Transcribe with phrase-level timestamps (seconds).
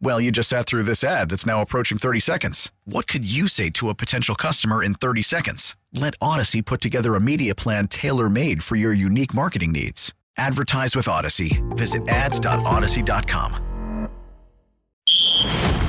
[0.00, 2.70] Well, you just sat through this ad that's now approaching 30 seconds.
[2.84, 5.76] What could you say to a potential customer in 30 seconds?
[5.92, 10.12] Let Odyssey put together a media plan tailor made for your unique marketing needs.
[10.36, 11.62] Advertise with Odyssey.
[11.70, 14.08] Visit ads.odyssey.com.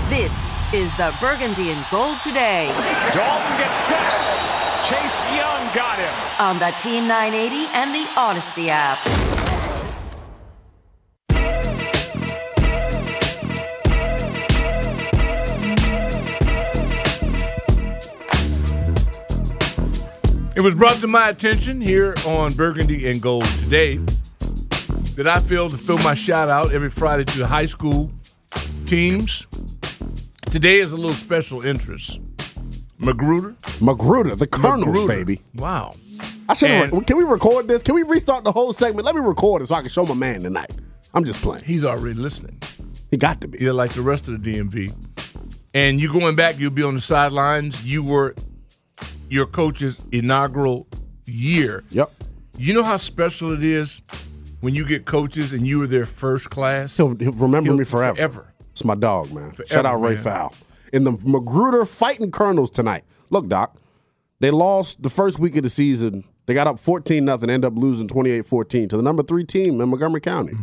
[0.09, 2.67] This is the Burgundy and Gold today
[3.11, 4.87] Dalton gets sacked.
[4.87, 6.13] Chase Young got him.
[6.39, 8.99] on the Team 980 and the Odyssey app.
[20.55, 23.97] It was brought to my attention here on Burgundy and Gold today
[25.15, 28.11] that I failed to throw my shout out every Friday to the high school
[28.85, 29.45] teams.
[30.49, 32.21] Today is a little special interest.
[32.97, 33.55] Magruder.
[33.81, 35.07] Magruder, the Colonels, Magruder.
[35.07, 35.41] baby.
[35.55, 35.93] Wow.
[36.47, 36.69] I should.
[36.71, 37.83] And- Can we record this?
[37.83, 39.05] Can we restart the whole segment?
[39.05, 40.71] Let me record it so I can show my man tonight.
[41.13, 41.65] I'm just playing.
[41.65, 42.61] He's already listening.
[43.11, 43.57] He got to be.
[43.59, 44.93] You're like the rest of the DMV.
[45.73, 47.83] And you going back, you'll be on the sidelines.
[47.83, 48.35] You were
[49.29, 50.87] your coach's inaugural
[51.25, 51.83] year.
[51.89, 52.11] Yep.
[52.57, 54.01] You know how special it is
[54.61, 56.95] when you get coaches and you were their first class?
[56.97, 58.15] He'll, he'll remember He'll- me forever.
[58.15, 58.53] forever.
[58.71, 59.53] It's my dog, man.
[59.67, 60.23] Shout out Ray man.
[60.23, 60.53] Fowl.
[60.91, 63.03] In the Magruder fighting Colonels tonight.
[63.29, 63.77] Look, Doc,
[64.41, 66.25] they lost the first week of the season.
[66.45, 69.89] They got up 14 nothing, end up losing 28-14 to the number three team in
[69.89, 70.53] Montgomery County.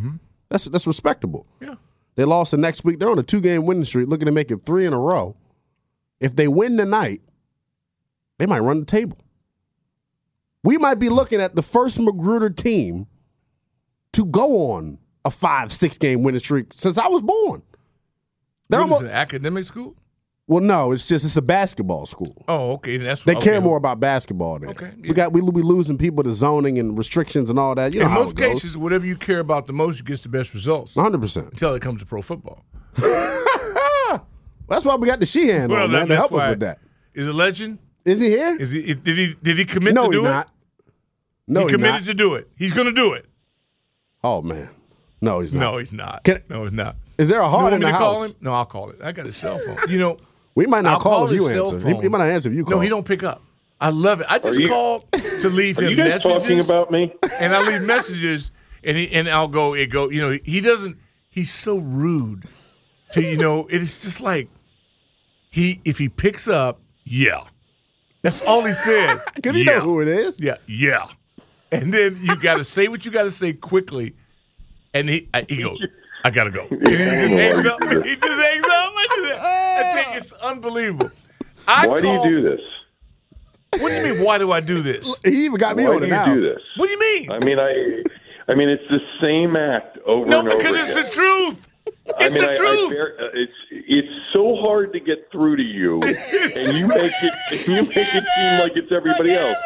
[0.51, 1.47] That's that's respectable.
[1.57, 1.65] Mm-hmm.
[1.73, 1.75] Yeah.
[2.15, 2.99] They lost the next week.
[3.01, 5.35] They're on a two game winning streak, looking to make it three in a row.
[6.21, 7.23] If they win tonight,
[8.43, 9.17] they might run the table.
[10.65, 13.07] We might be looking at the first Magruder team
[14.15, 17.63] to go on a five, six game winning streak since I was born.
[18.69, 19.95] They're What is almost, it, academic school?
[20.49, 22.45] well, no, it's just it's a basketball school.
[22.49, 22.97] Oh, okay.
[22.97, 23.45] That's They okay.
[23.45, 25.33] care more about basketball than Okay, we got.
[25.33, 27.93] We we losing people to zoning and restrictions and all that.
[27.95, 30.53] You know In most cases, whatever you care about the most you gets the best
[30.53, 31.21] results 100.
[31.21, 32.65] percent until it comes to pro football.
[34.69, 36.81] That's why we got the Sheehan Well, on that- man to help us with that.
[37.15, 37.79] Is it legend?
[38.05, 38.57] Is he here?
[38.61, 38.95] Is he?
[38.95, 39.35] Did he?
[39.43, 40.31] Did he commit no, to do he's it?
[40.31, 40.49] not.
[41.49, 42.07] No, he he's committed not.
[42.07, 42.49] to do it.
[42.57, 43.27] He's going to do it.
[44.25, 44.71] Oh man,
[45.21, 45.61] no, he's not.
[45.73, 46.25] No, he's not.
[46.25, 46.97] Can- no, he's not.
[47.19, 48.31] Is there a You heart want in me the to call house?
[48.31, 48.37] him?
[48.41, 48.99] No, I'll call it.
[49.03, 49.77] I got his cell phone.
[49.89, 50.17] You know,
[50.55, 51.79] We might not I'll call, call if you answer.
[51.89, 52.75] He, he might not answer if you call.
[52.75, 53.43] no, he don't pick up.
[53.81, 54.27] I love it.
[54.29, 56.23] I just you- call to leave Are him you messages.
[56.23, 57.13] talking about me?
[57.41, 58.51] and I leave messages,
[58.85, 59.75] and he and I'll go.
[59.75, 60.09] It go.
[60.11, 60.97] You know, he doesn't.
[61.29, 62.45] He's so rude.
[63.13, 64.49] To you know, it's just like
[65.51, 67.45] he if he picks up, yeah,
[68.23, 69.21] that's all he said.
[69.35, 69.79] Because you yeah.
[69.79, 70.41] know who it is.
[70.41, 71.09] Yeah, yeah.
[71.71, 74.15] And then you got to say what you got to say quickly,
[74.95, 75.81] and he I, he goes,
[76.25, 77.83] "I gotta go." And he just hangs up.
[78.05, 78.93] He just hangs up.
[78.95, 81.11] I, just, I think it's unbelievable.
[81.67, 82.61] I Why do you do this?
[83.81, 84.25] What do you mean?
[84.25, 85.19] Why do I do this?
[85.25, 86.35] He even got me Why on do it you now.
[86.35, 86.61] do this?
[86.77, 87.31] What do you mean?
[87.33, 88.03] I mean, I,
[88.49, 91.05] I mean, it's the same act over No, and over No, because it's again.
[91.07, 91.69] the truth.
[92.19, 95.57] I It's mean, the I, I bear, uh, it's it's so hard to get through
[95.57, 97.35] to you, and you make it
[97.69, 99.57] you make it seem like it's everybody else.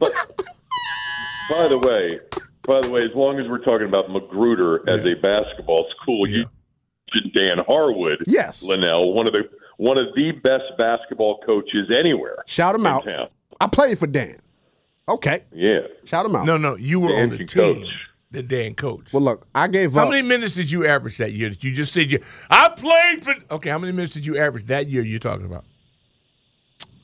[0.00, 0.12] But
[1.50, 2.18] by the way,
[2.62, 6.46] by the way, as long as we're talking about Magruder as a basketball school, you
[7.14, 8.62] mentioned Dan Harwood, Yes.
[8.62, 12.36] Linnell, one of the one of the best basketball coaches anywhere.
[12.46, 13.04] Shout him out.
[13.04, 13.28] town.
[13.60, 14.38] I played for Dan.
[15.08, 15.80] Okay, Yeah.
[16.04, 16.44] shout him out.
[16.46, 17.46] No, no, you were on the team.
[17.46, 17.86] coach.
[18.30, 19.12] The Dan coach.
[19.12, 20.04] Well, look, I gave how up.
[20.06, 21.48] How many minutes did you average that year?
[21.48, 22.22] That you just said you.
[22.50, 23.34] I played for.
[23.54, 25.02] Okay, how many minutes did you average that year?
[25.02, 25.64] You're talking about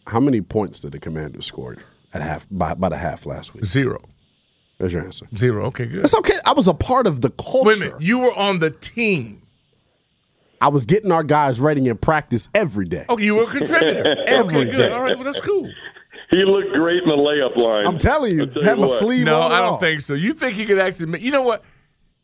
[0.07, 1.77] How many points did the Commanders score
[2.13, 3.65] at half by by the half last week?
[3.65, 3.99] zero.
[4.79, 5.27] That's your answer.
[5.37, 5.65] Zero.
[5.67, 6.05] Okay, good.
[6.05, 6.35] It's okay.
[6.45, 7.69] I was a part of the culture.
[7.69, 8.03] Wait a minute.
[8.03, 9.41] You were on the team.
[10.61, 13.05] I was getting our guys ready in practice every day.
[13.09, 14.17] Okay, you were a contributor.
[14.27, 14.91] Every okay.
[14.93, 15.71] All right, well that's cool.
[16.39, 17.87] He looked great in the layup line.
[17.87, 18.99] I'm telling you, I'll tell had my what.
[18.99, 19.45] sleeve No, on.
[19.47, 19.79] and I don't all.
[19.79, 20.15] think so.
[20.15, 21.07] You think he could actually?
[21.07, 21.63] Make, you know what?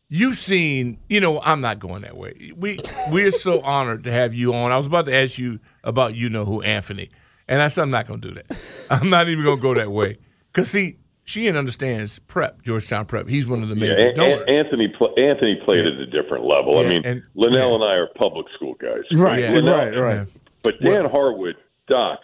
[0.09, 0.99] You've seen.
[1.07, 2.51] You know, I'm not going that way.
[2.55, 2.79] We
[3.09, 4.71] we're so honored to have you on.
[4.71, 7.09] I was about to ask you about you know who Anthony,
[7.47, 8.87] and I said I'm not going to do that.
[8.91, 10.17] I'm not even going to go that way.
[10.53, 13.29] Cause see, Sheehan understands prep, Georgetown prep.
[13.29, 14.45] He's one of the Yeah, major An- donors.
[14.49, 16.79] Anthony pl- Anthony played at a different level.
[16.79, 17.75] I mean, and- Linnell yeah.
[17.75, 19.03] and I are public school guys.
[19.13, 19.59] Right, Yeah.
[19.59, 20.27] right, right.
[20.63, 21.55] But Dan Harwood,
[21.87, 22.19] Doc,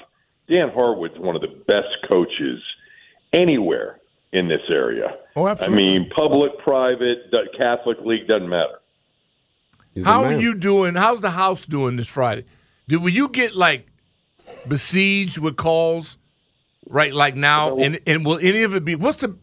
[0.49, 2.61] Dan Harwood's one of the best coaches
[3.33, 3.99] anywhere
[4.31, 5.15] in this area.
[5.35, 5.83] Oh, absolutely.
[5.83, 8.79] I mean, public, private, Catholic league doesn't matter.
[9.93, 10.95] He's the How are you doing?
[10.95, 12.45] How's the house doing this Friday?
[12.87, 13.87] Did will you get like
[14.67, 16.17] besieged with calls
[16.87, 17.77] right like now?
[17.77, 19.35] And and will any of it be what's the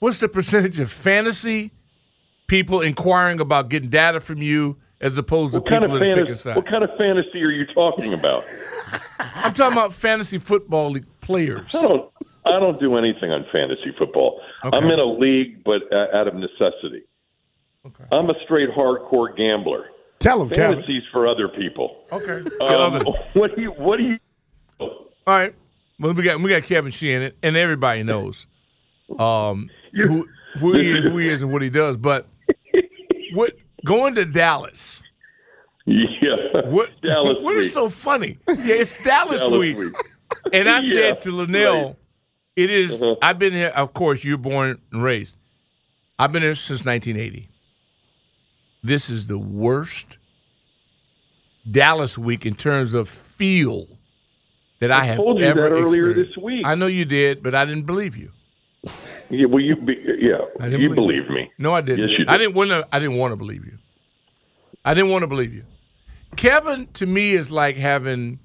[0.00, 1.72] what's the percentage of fantasy
[2.46, 6.06] people inquiring about getting data from you as opposed to What kind people of that
[6.06, 6.42] are picking fantasy?
[6.42, 6.56] sides?
[6.56, 8.44] What kind of fantasy are you talking about?
[9.20, 11.74] I'm talking about fantasy football league players.
[11.74, 12.12] I don't.
[12.44, 14.40] I don't do anything on fantasy football.
[14.64, 14.76] Okay.
[14.76, 17.02] I'm in a league, but uh, out of necessity.
[18.12, 19.86] I'm a straight hardcore gambler.
[20.18, 20.78] Tell him, Kevin.
[20.78, 22.04] Fantasies for other people.
[22.12, 22.48] Okay.
[22.60, 23.00] Um,
[23.34, 23.70] what do you?
[23.72, 24.18] What do you?
[24.78, 25.54] All right.
[25.98, 28.46] Well, we got we got Kevin Sheehan, and everybody knows
[29.18, 30.28] um, who
[30.58, 31.96] who he, is, who he is and what he does.
[31.96, 32.26] But
[33.34, 33.54] what
[33.84, 35.02] going to Dallas?
[35.86, 36.62] Yeah.
[36.68, 37.72] What Dallas What is week.
[37.72, 38.38] so funny?
[38.48, 39.78] Yeah, it's Dallas, Dallas week.
[39.78, 39.94] week.
[40.52, 41.96] And I Yeah, said to Linnell, right.
[42.56, 43.14] it is- Uh-huh.
[43.22, 43.68] I've been here.
[43.68, 45.36] Of course, you're born and raised.
[46.18, 47.48] I've been here since 1980.
[48.82, 50.18] This is the worst
[51.70, 53.86] Dallas week in terms of feel
[54.80, 56.36] that I, have told you ever that earlier experienced.
[56.36, 56.66] this week.
[56.66, 58.30] I know you did, but I didn't believe you.
[59.30, 61.50] Yeah, well, you be, yeah, I didn't you believe believe me.
[61.58, 62.08] No, I didn't.
[62.08, 62.86] Yes, you I didn't want to.
[62.92, 63.78] I didn't want to believe you.
[64.84, 65.64] I didn't want to believe you.
[66.36, 68.38] Kevin to me is like having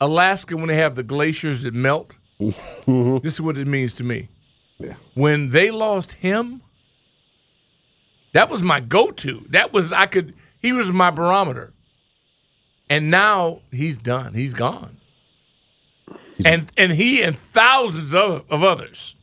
[0.00, 2.18] Alaska when they have the glaciers that melt.
[2.38, 4.28] this is what it means to me.
[4.78, 4.94] Yeah.
[5.14, 6.62] When they lost him,
[8.32, 9.44] that was my go-to.
[9.50, 10.34] That was I could.
[10.60, 11.72] He was my barometer.
[12.88, 14.34] And now he's done.
[14.34, 14.98] He's gone.
[16.44, 19.14] And and he and thousands of, of others.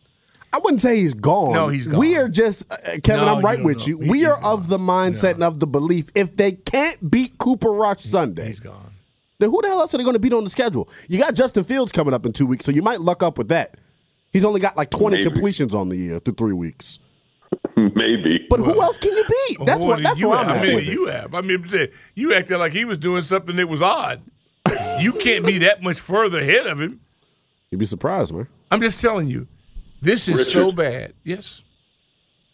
[0.54, 1.54] I wouldn't say he's gone.
[1.54, 2.00] No, he's gone.
[2.00, 3.86] We are just, uh, Kevin, No, I'm right you with know.
[3.86, 4.00] you.
[4.00, 7.38] He- we he's are of the mindset and of the belief if they can't beat
[7.38, 8.92] Cooper Rush Sunday, He's gone.
[9.40, 10.90] then who the hell else are they going to beat on the schedule?
[11.10, 13.50] You got Justin Fields coming up in two weeks, so you might luck up with
[13.50, 13.76] that.
[14.34, 15.30] He's only got like 20 Maybe.
[15.30, 17.00] completions on the year through three weeks.
[17.76, 18.46] Maybe.
[18.50, 19.58] But who else can you beat?
[19.66, 20.04] That's Well, what.
[20.04, 20.58] That's you where I'm have?
[20.58, 20.92] I mean, with it.
[20.92, 21.34] you have.
[21.36, 21.66] I mean,
[22.16, 24.22] you acted like he was doing something that was odd.
[25.00, 27.00] you can't be that much further ahead of him.
[27.72, 28.48] You'd be surprised, man.
[28.72, 29.48] I'm just telling you,
[30.02, 31.14] this is so bad.
[31.24, 31.62] Yes.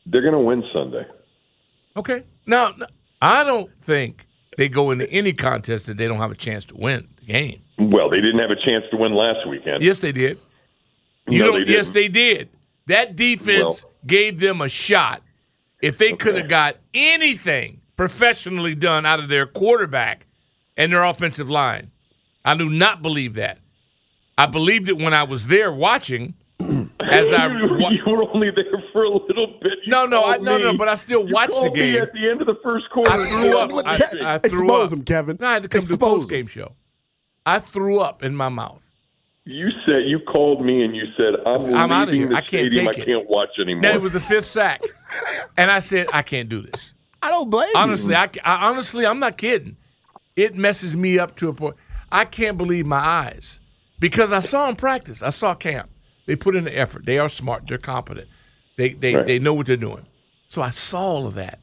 [0.05, 1.05] They're going to win Sunday.
[1.95, 2.23] Okay.
[2.45, 2.73] Now,
[3.21, 6.77] I don't think they go into any contest that they don't have a chance to
[6.77, 7.61] win the game.
[7.77, 9.83] Well, they didn't have a chance to win last weekend.
[9.83, 10.39] Yes, they did.
[11.27, 12.49] You No, they yes, they did.
[12.87, 15.21] That defense Well- gave them a shot.
[15.81, 20.25] If they could have got anything professionally done out of their quarterback
[20.77, 21.91] and their offensive line,
[22.45, 23.59] I do not believe that.
[24.37, 26.33] I believed it when I was there watching.
[27.13, 29.73] As I you, wa- you were only there for a little bit.
[29.85, 32.01] You No, no, I- no, no, but I still You watched the called me game.
[32.01, 33.11] at the end of the first quarter.
[33.11, 33.71] I threw up.
[33.85, 34.99] I, I threw expose up.
[34.99, 35.37] him, Kevin.
[35.39, 36.73] No, I had to come to the Expose post game show.
[37.45, 38.81] I threw up in my mouth.
[39.45, 42.29] You said you called me and you said I'm, I'm outta leaving here.
[42.29, 42.85] the I can't stadium.
[42.87, 43.81] take I it." can't watch anymore.
[43.81, 44.81] Then it was the fifth sack,
[45.57, 48.17] and I said, "I can't do this." I don't blame Honestly, you.
[48.17, 49.75] I, I honestly, I'm not kidding.
[50.37, 51.75] It messes me up to a point.
[52.11, 53.59] I can't believe my eyes
[53.99, 55.21] because I saw them practice.
[55.21, 55.89] I saw camp.
[56.25, 57.05] They put in the effort.
[57.05, 57.63] They are smart.
[57.67, 58.27] They're competent.
[58.77, 59.27] They they Right.
[59.27, 60.05] they know what they're doing.
[60.47, 61.59] So I saw all of that.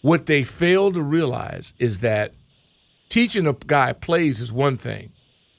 [0.00, 2.32] What they fail to realize is that
[3.08, 5.12] teaching a guy plays is one thing.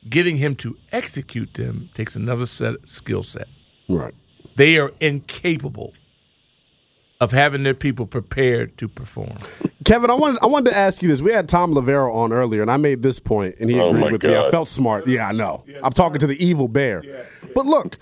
[0.09, 3.47] Getting him to execute them takes another set skill set.
[3.87, 4.13] Right.
[4.55, 5.93] They are incapable
[7.21, 9.37] of having their people prepared to perform.
[9.85, 11.21] Kevin, I wanted I wanted to ask you this.
[11.21, 14.01] We had Thom Loverro on earlier, and I made this point, and he Oh, agreed
[14.01, 14.35] my with me.
[14.35, 15.07] I felt smart.
[15.07, 15.63] Yeah, I know.
[15.83, 17.01] I'm talking to the evil bear.
[17.55, 17.97] But look,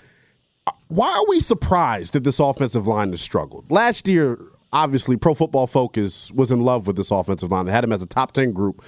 [0.88, 3.70] why are we surprised that this offensive line has struggled?
[3.70, 4.38] Last year,
[4.72, 7.66] obviously, Pro Football Focus was in love with this offensive line.
[7.66, 8.84] They had him as a top ten group,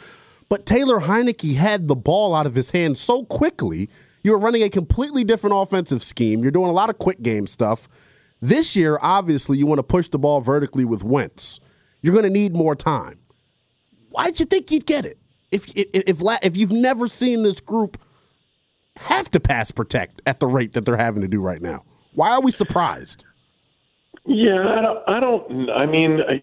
[0.48, 3.88] but Taylor Heinicke had the ball out of his hand so quickly.
[4.22, 6.42] You're running a completely different offensive scheme.
[6.42, 7.88] You're doing a lot of quick game stuff.
[8.40, 11.60] This year, obviously, you want to push the ball vertically with Wentz.
[12.02, 13.18] You're going to need more time.
[14.10, 15.18] Why did you think you'd get it?
[15.50, 17.98] If if if, if you've never seen this group
[18.96, 21.84] have to pass protect at the rate that they're having to do right now,
[22.14, 23.24] why are we surprised?
[24.26, 25.08] Yeah, I don't.
[25.08, 26.42] I, don't, I mean, I,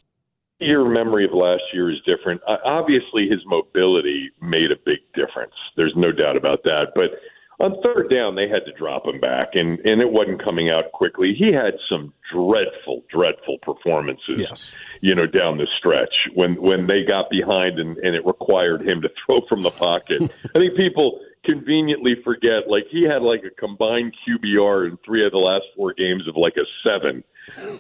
[0.60, 2.42] your memory of last year is different.
[2.48, 5.54] Uh, obviously, his mobility made a big difference.
[5.76, 6.88] There's no doubt about that.
[6.94, 7.12] But
[7.60, 10.92] on third down, they had to drop him back, and and it wasn't coming out
[10.94, 11.34] quickly.
[11.38, 14.38] He had some dreadful, dreadful performances.
[14.38, 14.76] Yes.
[15.02, 19.02] You know, down the stretch when when they got behind and, and it required him
[19.02, 20.24] to throw from the pocket.
[20.56, 25.32] I think people conveniently forget like he had like a combined QBR in three of
[25.32, 27.24] the last four games of like a seven.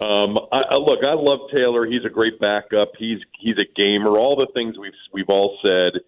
[0.02, 1.86] Um, I, I, look, I love Taylor.
[1.86, 2.92] He's a great backup.
[2.98, 4.18] He's he's a gamer.
[4.18, 6.02] All the things we've we've all said.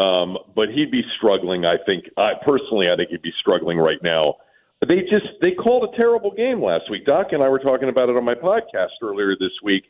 [0.00, 1.64] Um, but he'd be struggling.
[1.64, 2.04] I think.
[2.16, 4.36] I personally, I think he'd be struggling right now.
[4.86, 7.04] They just they called a terrible game last week.
[7.04, 9.84] Doc and I were talking about it on my podcast earlier this week.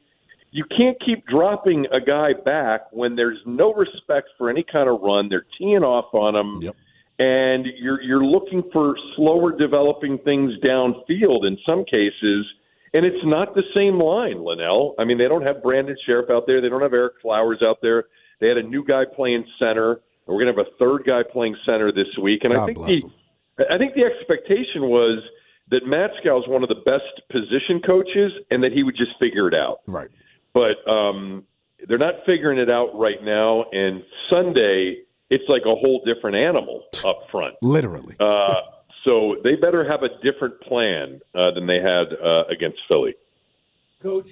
[0.50, 5.00] You can't keep dropping a guy back when there's no respect for any kind of
[5.00, 5.28] run.
[5.31, 6.59] They're teeing off on him.
[6.61, 6.76] Yep
[7.19, 12.47] and you're you're looking for slower developing things downfield in some cases,
[12.95, 14.95] and it's not the same line, Linnell.
[14.99, 16.61] I mean, they don't have Brandon Scherff out there.
[16.61, 18.04] They don't have Ereck Flowers out there.
[18.40, 20.00] They had a new guy playing center.
[20.26, 22.78] We're going to have a third guy playing center this week, and God I think
[22.78, 25.23] the I think the expectation was
[25.71, 29.49] that Matt is one of the best position coaches, and that he would just figure
[29.49, 29.81] it out.
[29.87, 30.09] Right.
[30.52, 31.45] But um,
[31.88, 33.64] they're not figuring it out right now.
[33.73, 35.02] And Sunday
[35.34, 37.54] it's like a whole different animal up front.
[37.62, 38.14] Literally.
[38.20, 38.60] Uh,
[39.04, 43.14] so they better have a different plan uh, than they had uh, against Philly.
[44.02, 44.30] Coach.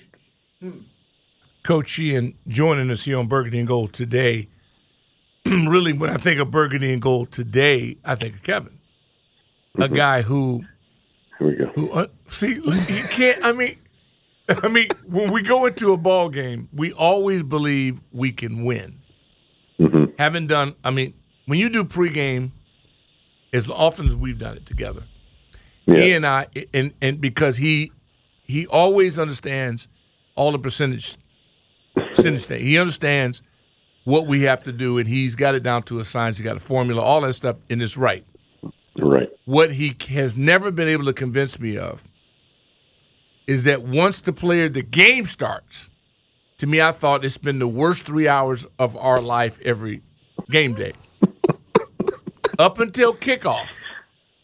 [1.62, 4.48] Coach Sheehan joining us here on Burgundy and Gold today.
[5.46, 8.78] really, when I think of Burgundy and Gold today, I think of Kevin,
[9.76, 9.94] a Mm-hmm.
[9.94, 10.64] guy who,
[11.38, 11.66] Here we go.
[11.74, 13.44] who uh, see, look, you can't.
[13.44, 13.76] I mean,
[14.48, 18.99] I mean, when we go into a ball game, we always believe we can win.
[20.20, 20.74] Haven't done.
[20.84, 21.14] I mean,
[21.46, 22.50] when you do pregame,
[23.54, 25.04] as often as we've done it together,
[25.86, 27.90] he and I, and and because he
[28.42, 29.88] he always understands
[30.34, 31.16] all the percentage
[31.94, 32.62] percentage thing.
[32.62, 33.40] He understands
[34.04, 36.36] what we have to do, and he's got it down to a science.
[36.36, 38.26] He got a formula, all that stuff, and it's right.
[38.98, 39.30] Right.
[39.46, 42.06] What he has never been able to convince me of
[43.46, 45.88] is that once the player, the game starts.
[46.58, 50.02] To me, I thought it's been the worst three hours of our life every
[50.50, 50.92] game day.
[52.58, 53.70] Up until kickoff,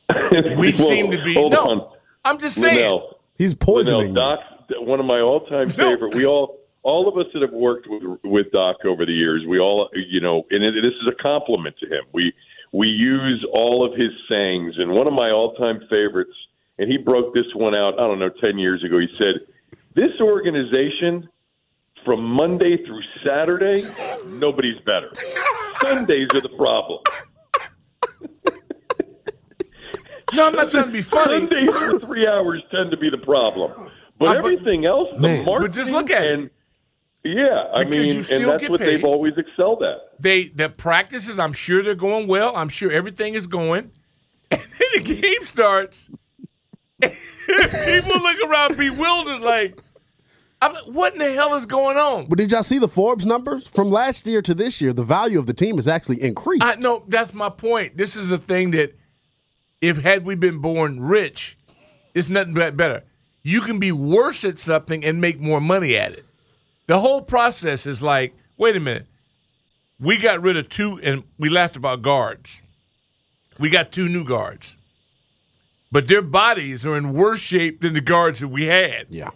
[0.56, 1.64] we Whoa, seem to be Hold no.
[1.68, 1.92] on.
[2.25, 2.76] I'm just saying.
[2.76, 4.14] Linnell, He's Linnell, poisoning.
[4.14, 4.20] me.
[4.20, 4.40] Doc,
[4.78, 6.14] one of my all-time favorite.
[6.14, 9.58] We all, all of us that have worked with with Doc over the years, we
[9.58, 12.04] all, you know, and it, this is a compliment to him.
[12.12, 12.32] We
[12.72, 16.34] we use all of his sayings, and one of my all-time favorites,
[16.78, 17.94] and he broke this one out.
[17.94, 18.98] I don't know, ten years ago.
[18.98, 19.40] He said,
[19.94, 21.28] "This organization."
[22.06, 23.82] From Monday through Saturday,
[24.26, 25.10] nobody's better.
[25.82, 27.00] Sundays are the problem.
[30.32, 31.46] No, I'm not trying to be funny.
[31.48, 33.72] Sundays for three hours tend to be the problem,
[34.18, 35.44] but Uh, but- everything else, the Man.
[35.44, 36.52] marketing But just look at it.
[37.25, 38.86] yeah, I Because mean, and that's what paid.
[38.88, 39.98] they've always excelled at.
[40.20, 42.54] They the practices, I'm sure they're going well.
[42.56, 43.90] I'm sure everything is going.
[44.52, 46.08] And then the game starts.
[47.02, 47.12] and
[47.46, 49.80] people look around bewildered, like,
[50.66, 52.26] I'm like, what in the hell is going on?
[52.26, 54.92] But did y'all see the Forbes numbers from last year to this year?
[54.92, 56.64] The value of the team has actually increased.
[56.64, 57.96] I no, that's my point.
[57.96, 58.99] This is the thing that
[59.80, 61.56] if had we been born rich,
[62.14, 63.04] it's nothing but better.
[63.42, 66.25] You can be worse at something and make more money at it.
[66.88, 69.06] The whole process is like, wait a minute.
[70.00, 72.61] We got rid of two and we laughed about guards.
[73.58, 74.76] We got two new guards.
[75.92, 79.06] But their bodies are in worse shape than the guards that we had.
[79.11, 79.30] yeah.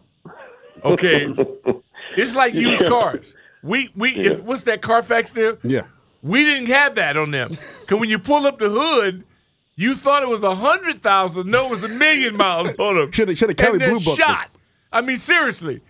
[0.84, 1.26] Okay.
[2.16, 3.34] it's like used cars.
[3.62, 5.58] We we if, what's that Carfax there?
[5.62, 5.82] Yeah.
[6.22, 7.48] We didn't have that on them.
[7.48, 9.24] Because when you pull up the hood,
[9.76, 11.50] you thought it was a hundred thousand.
[11.50, 13.10] No, it was a million miles on them.
[13.12, 14.22] Shoulda- shoulda Kelly and Blue booked it.
[14.22, 14.50] shot.
[14.92, 15.80] I mean, seriously,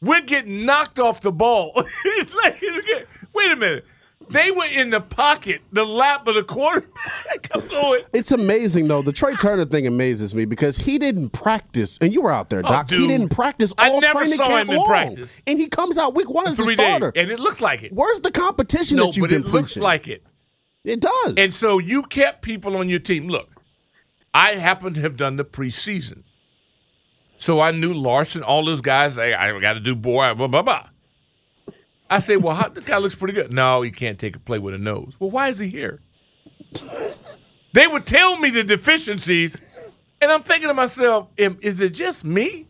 [0.00, 1.72] we're getting knocked off the ball.
[2.44, 2.62] Like-
[3.34, 3.84] wait a minute.
[4.32, 6.90] They were in the pocket, the lap of the quarterback.
[7.54, 8.02] I'm going.
[8.12, 9.02] It's amazing though.
[9.02, 12.60] The Trai Turner thing amazes me because he didn't practice, and you were out there,
[12.60, 12.90] oh, Doc.
[12.90, 13.08] he Oh, dude.
[13.08, 15.42] didn't practice I all never training saw camp him in practice.
[15.46, 17.12] and he comes out week one as the Three days, starter.
[17.14, 17.92] and it looks like it.
[17.92, 19.82] Where's the competition No, that you've but been it looks preaching?
[19.82, 20.24] like it.
[20.84, 21.34] it does.
[21.36, 23.28] And so you kept people on your team.
[23.28, 23.50] Look,
[24.34, 26.22] I happen to have done the preseason.
[27.38, 30.62] So I knew Larsen, all those guys, I, I got to do boy, blah, blah,
[30.62, 30.88] blah.
[32.12, 33.52] I say, well, how, the guy looks pretty good.
[33.52, 35.16] No, he can't take a play with a nose.
[35.18, 36.00] Well, why is he here?
[37.72, 39.60] they would tell me the deficiencies,
[40.20, 42.68] and I'm thinking to myself, is it just me?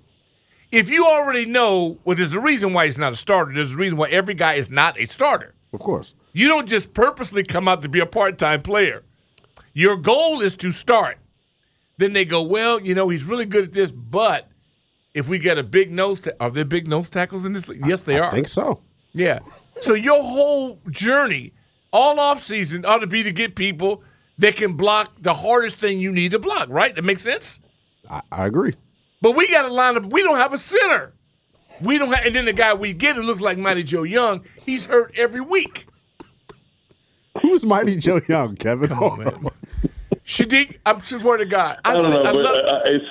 [0.70, 3.52] If you already know, well, there's a reason why he's not a starter.
[3.52, 5.54] There's a reason why every guy is not a starter.
[5.72, 6.14] of course.
[6.32, 9.02] You don't just purposely come out to be a part time player.
[9.74, 11.18] Your goal is to start.
[11.98, 14.48] Then they go, well, you know, he's really good at this, but
[15.12, 17.86] if we get a big nose, ta- are there big nose tackles in this league?
[17.86, 18.26] Yes, they I are.
[18.26, 18.80] I think so.
[19.14, 19.40] Yeah.
[19.80, 21.52] So your whole journey,
[21.92, 24.02] all off season, ought to be to get people
[24.38, 26.68] that can block the hardest thing you need to block.
[26.70, 26.94] Right?
[26.94, 27.60] That makes sense.
[28.10, 28.74] I, I agree.
[29.20, 30.06] But we got to line up.
[30.06, 31.12] We don't have a center.
[31.80, 34.44] We don't have, and then the guy we get who looks like Mighty Joe Young,
[34.64, 35.86] he's hurt every week.
[37.40, 38.88] Who's Mighty Joe Young, Kevin?
[38.88, 39.48] Come on, man.
[40.26, 41.78] Shadiq, I'm swear to God.
[41.84, 43.04] I, I don't know, I but love- uh, it's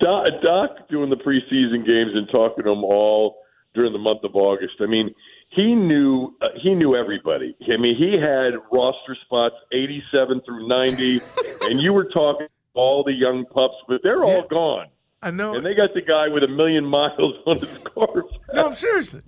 [0.00, 3.36] Doc, Doc doing the preseason games and talking to them all
[3.74, 4.74] during the month of August.
[4.80, 5.14] I mean,
[5.54, 7.56] he knew uh, he knew everybody.
[7.72, 11.20] I mean, he had roster spots 87 through 90,
[11.62, 14.88] and you were talking all the young pups, but they're all gone,
[15.22, 15.54] I know.
[15.54, 18.24] and they got the guy with a million miles on his car.
[18.52, 19.22] no, I'm seriously.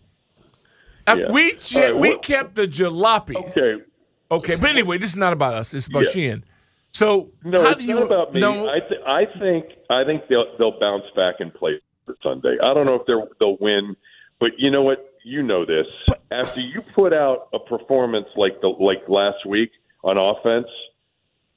[1.06, 1.30] Uh, Yeah.
[1.30, 3.36] we right, we kept the jalopy.
[3.36, 3.82] Okay,
[4.28, 5.72] Okay, but anyway, this is not about us.
[5.72, 6.10] It's about Yeah.
[6.10, 6.44] Sheehan.
[6.90, 8.40] So no, how do you about me.
[8.40, 12.56] No, I th- I think I think they'll they'll bounce back and play for Sunday.
[12.60, 13.94] I don't know if they'll they'll win,
[14.40, 14.98] but you know what?
[15.28, 15.86] You know this.
[16.30, 19.70] After you put out a performance like the like last week
[20.04, 20.68] on offense,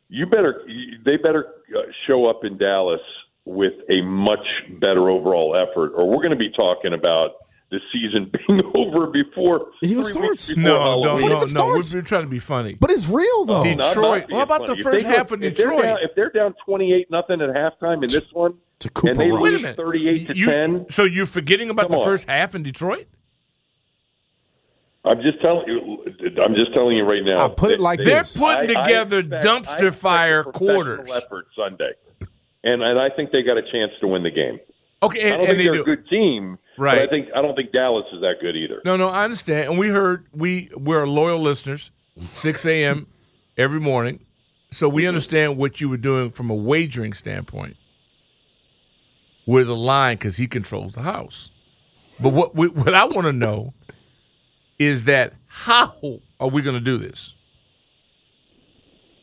[0.09, 0.63] you better
[1.05, 1.45] they better
[1.77, 2.99] uh, show up in Dallas
[3.45, 4.45] with a much
[4.79, 7.33] better overall effort, or we're going to be talking about
[7.69, 10.47] the season being over before It even starts.
[10.49, 10.73] before no,
[11.03, 11.29] no, Halloween.
[11.29, 11.65] no, no.
[11.67, 12.73] We're, we're trying to be funny.
[12.73, 13.61] But it's real though.
[13.63, 14.29] Did- Detroit.
[14.29, 14.79] not What about the funny.
[14.79, 15.83] If first they go- half of if they're Detroit?
[15.83, 19.29] down- If they're down twenty-eight nothing at halftime in this one, To Cooper and they
[19.29, 19.41] Rush.
[19.41, 19.77] Wait a lose minute.
[19.77, 22.03] thirty-eight to You- ten, So you're forgetting about Come the on.
[22.05, 23.05] first half in Detroit?
[25.09, 26.05] I'm just telling you.
[26.41, 27.41] I'm just telling you right now.
[27.41, 28.37] I'll put it like that- They're this.
[28.37, 31.11] putting I- I together expect- dumpster fire a quarters.
[31.11, 31.93] Effort Sunday,
[32.63, 34.59] and and I think they got a chance to win the game.
[35.01, 35.81] Okay, I and, don't and think they they're do.
[35.81, 36.95] a good team, Right.
[36.95, 38.81] But I think I don't think Dallas is that good either.
[38.85, 39.69] No, no, I understand.
[39.69, 43.07] And we heard we we're loyal listeners, six a.m.
[43.57, 44.21] every morning,
[44.71, 45.09] so we mm-hmm.
[45.09, 47.75] understand what you were doing from a wagering standpoint.
[49.43, 51.51] Where the line because he controls the house.
[52.17, 53.73] But what we, what I want to know
[54.79, 55.93] is that how
[56.39, 57.35] are we going to do this?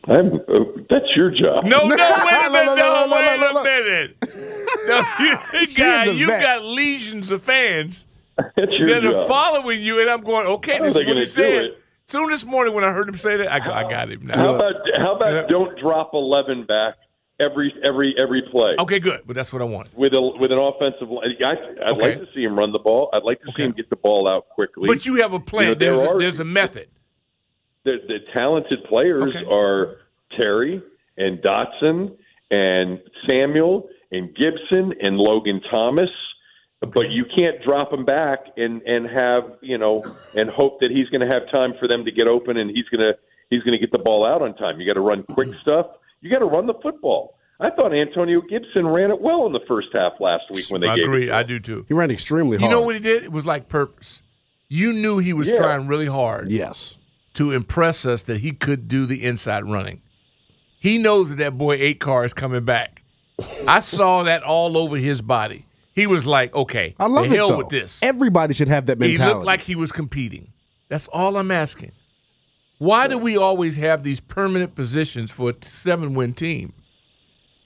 [0.04, 1.64] I'm, uh, that's your job.
[1.64, 4.16] No, no, wait a minute, no, wait a minute.
[4.86, 10.46] No, you, guy, you got legions of fans that are following you, and I'm going,
[10.46, 11.70] okay, this is what he said.
[12.06, 14.36] Soon this morning when I heard him say that, I go, I got him now.
[14.36, 16.94] How about how about don't drop eleven back
[17.40, 19.92] every every every play Okay, good, but that's what I want.
[19.96, 21.36] with a with an offensive line?
[21.44, 22.08] I, I'd Okay.
[22.16, 23.10] like to see him run the ball.
[23.12, 23.62] I'd like to Okay.
[23.62, 24.86] see him get the ball out quickly.
[24.86, 25.68] But you have a plan.
[25.68, 26.88] You know, there there's, a, are- there's a method.
[27.84, 29.44] the, the talented players Okay.
[29.50, 29.98] are
[30.36, 30.82] Terry
[31.18, 32.16] and Dotson
[32.50, 36.10] and Samuel and Gibson and Logan Thomas.
[36.80, 41.08] But you can't drop him back and and have you know and hope that he's
[41.08, 43.16] going to have time for them to get open and he's going to
[43.50, 44.78] he's going to get the ball out on time.
[44.80, 45.60] You got to run quick mm-hmm.
[45.60, 45.86] stuff.
[46.20, 47.34] You got to run the football.
[47.58, 50.88] I thought Antonio Gibson ran it well in the first half last week when they
[50.88, 51.28] I gave agree.
[51.28, 51.32] it.
[51.32, 51.86] I do too.
[51.88, 52.70] He ran extremely hard.
[52.70, 53.24] You know what he did?
[53.24, 54.20] It was like purpose.
[54.68, 55.56] You knew he was Yeah.
[55.58, 56.98] trying really hard Yes.
[57.34, 60.02] to impress us that he could do the inside running.
[60.78, 63.02] He knows that that boy eight car is coming back.
[63.66, 65.64] I saw that all over his body.
[65.94, 67.58] He was like, okay, I love the it hell though.
[67.58, 68.00] with this.
[68.02, 69.22] Everybody should have that mentality.
[69.22, 70.52] He looked like he was competing.
[70.88, 71.92] That's all I'm asking.
[72.78, 76.72] Why do we always have these permanent positions for a seven win team?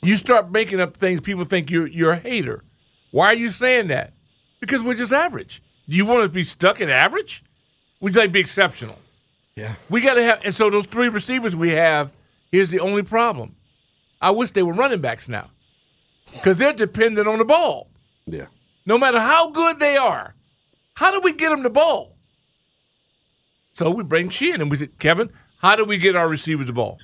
[0.02, 2.64] You start making up things, people think you're you're a hater.
[3.10, 4.12] Why are you saying that?
[4.60, 5.62] Because we're just average.
[5.88, 7.42] Do you want to be stuck at average?
[8.00, 8.98] We'd like to be exceptional.
[9.56, 9.74] yeah.
[9.90, 12.12] We got to have, and so those three receivers we have.
[12.52, 13.56] Here's the only problem.
[14.22, 15.50] I wish they were running backs now,
[16.32, 17.88] because they're dependent on the ball.
[18.26, 18.46] Yeah.
[18.86, 20.34] No matter how good they are,
[20.94, 22.16] how do we get them the ball?
[23.72, 26.72] So we bring Sheehan and we said, Kevin, how do we get our receivers the
[26.72, 26.98] ball?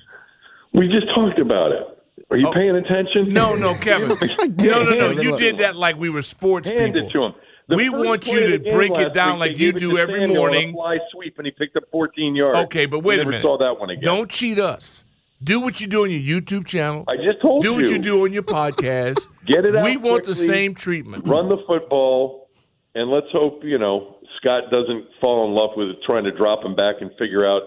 [0.73, 1.83] We just talked about it.
[2.29, 2.53] Are you oh.
[2.53, 3.37] paying attention?
[3.37, 3.55] Oh.
[3.55, 4.09] No, no, Kevin.
[4.57, 5.21] no, no, no.
[5.21, 7.07] You did that like we were sports Hand people.
[7.07, 7.33] it to him.
[7.69, 10.49] The we want you to break it down week, like you do every Samuel on
[10.49, 10.73] a morning.
[10.73, 12.59] fly sweep, and he picked up 14 yards.
[12.59, 13.41] Okay, but wait we a minute.
[13.41, 14.03] Saw that one again.
[14.03, 15.03] Don't cheat us.
[15.43, 17.03] Do what you do on your YouTube channel.
[17.07, 17.75] I just told do you.
[17.75, 19.27] Do what you do on your podcast.
[19.45, 21.27] Get it out We want the same treatment.
[21.27, 22.49] Run the football,
[22.95, 26.75] and let's hope you know Scott doesn't fall in love with trying to drop him
[26.75, 27.61] back and figure out.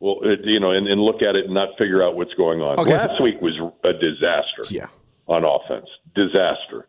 [0.00, 2.60] Well, uh, you know, and, and look at it and not figure out what's going
[2.60, 2.78] on.
[2.78, 4.62] Okay, Last week was a disaster.
[4.70, 4.86] Yeah.
[5.26, 6.86] on offense, disaster,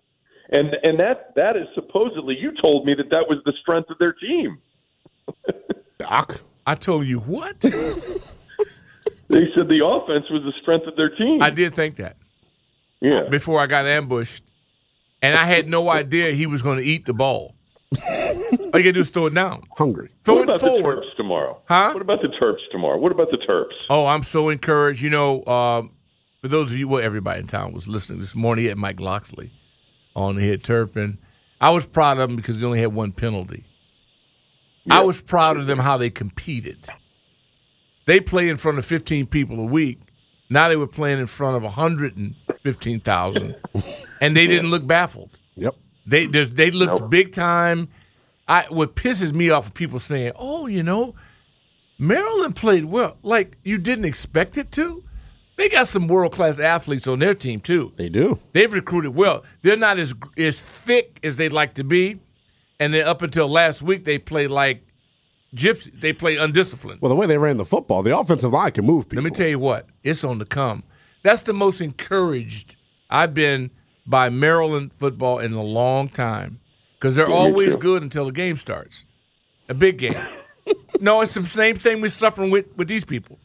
[0.52, 3.98] and and that that is supposedly you told me that that was the strength of
[3.98, 4.60] their team.
[5.98, 6.42] Doc.
[6.68, 7.66] I told you what?
[9.32, 11.40] They said the offense was the strength of their team.
[11.44, 12.18] I did think that.
[13.00, 13.26] yeah.
[13.30, 14.44] before I got ambushed,
[15.22, 17.54] and I had no idea he was going to eat the ball.
[18.52, 19.64] All you got to do is throw it down.
[19.78, 20.10] Hungry.
[20.24, 20.98] Throw What it about forward.
[20.98, 21.62] the Terps tomorrow?
[21.68, 21.92] Huh?
[21.94, 22.98] What about the Terps tomorrow?
[22.98, 23.86] What about the Terps?
[23.90, 25.02] Oh, I'm so encouraged.
[25.02, 25.92] You know, um,
[26.42, 28.64] for those of you, well, everybody in town was listening this morning.
[28.64, 29.52] He had Mike Locksley
[30.16, 31.20] on the head Turpin.
[31.62, 33.66] I was proud of them because they only had one penalty.
[34.90, 36.90] I was proud of them how they competed.
[38.08, 40.00] They play in front of 15 people a week.
[40.50, 43.56] Now they were playing in front of 115,000,
[44.22, 45.30] and they didn't look baffled.
[45.56, 45.76] Yep.
[46.08, 47.90] They they looked big time.
[48.50, 51.14] I what pisses me off of people saying, "Oh, you know,
[52.00, 55.04] Maryland played well." Like you didn't expect it to.
[55.56, 57.94] They got some world class athletes on their team too.
[57.96, 58.40] They do.
[58.54, 59.44] They've recruited well.
[59.62, 62.20] They're not as as thick as they'd like to be,
[62.80, 64.82] and then up until last week they played like
[65.56, 65.92] gypsy.
[66.00, 67.02] They play undisciplined.
[67.02, 69.24] Well, the way they ran the football, the offensive line can move people.
[69.24, 70.84] Let me tell you what, it's on the come.
[71.22, 72.78] That's the most encouraged
[73.12, 73.70] I've been
[74.08, 76.62] by Maryland football in a long time
[77.00, 79.06] because they're always good until the game starts,
[79.70, 80.22] a big game.
[81.00, 83.40] no, it's the same thing we're suffering with with these people.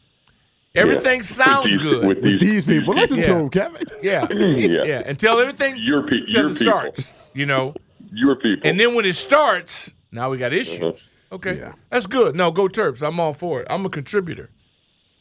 [0.75, 2.05] Everything sounds these- good.
[2.05, 3.81] with With these people, listen to them, Kevin.
[4.03, 4.83] yeah, Yeah.
[4.83, 5.03] yeah.
[5.05, 6.65] Until everything Your pe- until your it people.
[6.73, 7.73] starts, you know.
[8.11, 8.67] Your people.
[8.69, 10.81] And then when it starts, now we got issues.
[10.81, 11.35] Uh-huh.
[11.35, 11.73] Okay, Yeah.
[11.89, 12.35] that's good.
[12.35, 13.01] No, go Terps.
[13.05, 13.67] I'm all for it.
[13.69, 14.49] I'm a contributor.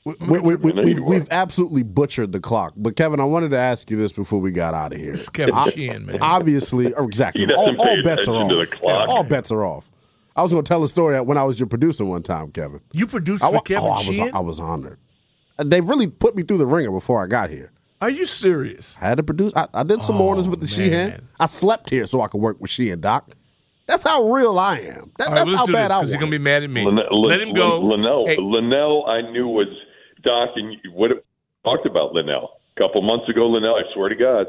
[0.04, 2.74] We, we, we, we, I know we've, we've absolutely butchered the clock.
[2.76, 5.14] But Kevin, I wanted to ask you this before we got out of here.
[5.14, 6.18] It's Kevin I- Sheehan, man.
[6.20, 7.46] Obviously, or exactly.
[7.54, 8.48] All, all bets are off.
[8.50, 9.08] the clock.
[9.08, 9.90] All bets are off.
[10.36, 12.80] I was going to tell a story when I was your producer one time, Kevin.
[12.92, 14.34] You produced I, for Kevin oh, I was Sheehan?
[14.34, 14.98] I was honored.
[15.56, 17.70] They really put me through the ringer before I got here.
[18.02, 18.98] Are you serious?
[19.00, 19.54] I had to produce.
[19.56, 21.10] I, I did some oh, mornings with the Oh, man.
[21.10, 21.28] Sheehan.
[21.40, 23.30] I slept here so I could work with Sheehan, Doc.
[23.86, 25.12] That's how real I am.
[25.18, 26.10] That, All right, that's let's how bad this I was.
[26.10, 26.84] he's gonna be mad at me.
[26.84, 27.78] Lin- Let him go.
[27.78, 29.68] Lin- Linnell, Hey, Linnell, I knew was
[30.24, 31.10] Doc, and you- what
[31.64, 33.48] talked about Linnell a couple months ago.
[33.48, 34.46] Linnell, I swear to God,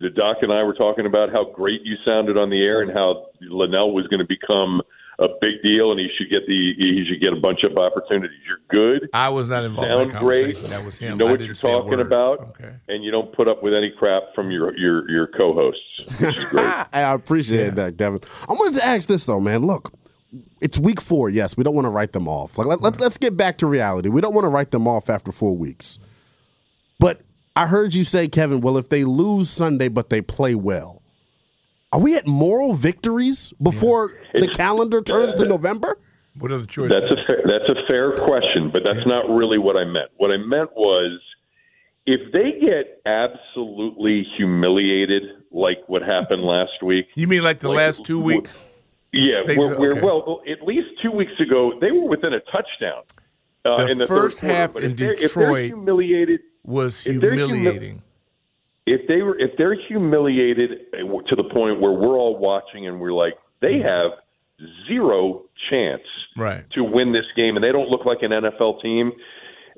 [0.00, 2.90] the Doc and I were talking about how great you sounded on the air and
[2.92, 4.82] how Linnell was going to become
[5.18, 8.36] a big deal, and he should get the he should get a bunch of opportunities.
[8.46, 9.08] You're good.
[9.14, 10.56] I was not involved in sound that great.
[10.64, 11.12] That was him.
[11.12, 12.74] You know I what you're talking about, Okay.
[12.88, 15.80] and you don't put up with any crap from your your your co-hosts.
[16.20, 16.66] Which is great.
[16.92, 18.20] I appreciate that, Kevin.
[18.46, 19.62] I wanted to ask this though, man.
[19.62, 19.90] Look,
[20.60, 21.28] it's week four.
[21.30, 22.58] Yes, we don't want to write them off.
[22.58, 24.08] Like let, let's let's get back to reality.
[24.08, 25.98] We don't want to write them off after four weeks.
[26.98, 27.22] But
[27.54, 28.60] I heard you say, Kevin.
[28.60, 31.02] Well, if they lose Sunday but they play well,
[31.92, 35.98] are we at moral victories before the calendar turns to November?
[36.38, 36.90] What other choice?
[36.90, 40.10] That's a fair, that's a fair question, but that's not really what I meant.
[40.18, 41.18] What I meant was
[42.04, 47.06] if they get absolutely humiliated, like what happened last week.
[47.14, 48.64] you mean like the Like, last two w- weeks?
[49.16, 50.00] Yeah, Things where, are- where okay.
[50.02, 53.02] well, at least two weeks ago they were within a touchdown.
[53.64, 54.54] Uh, The in the first quarter.
[54.54, 56.40] half in if they're- Detroit humiliated.
[56.64, 58.02] Was humiliating.
[58.86, 60.98] If they were, if they're humiliated uh,
[61.28, 64.12] to the point where we're all watching and we're like, they have
[64.88, 66.02] zero chance
[66.36, 66.64] Right.
[66.72, 69.12] to win this game and they don't look like an NFL team,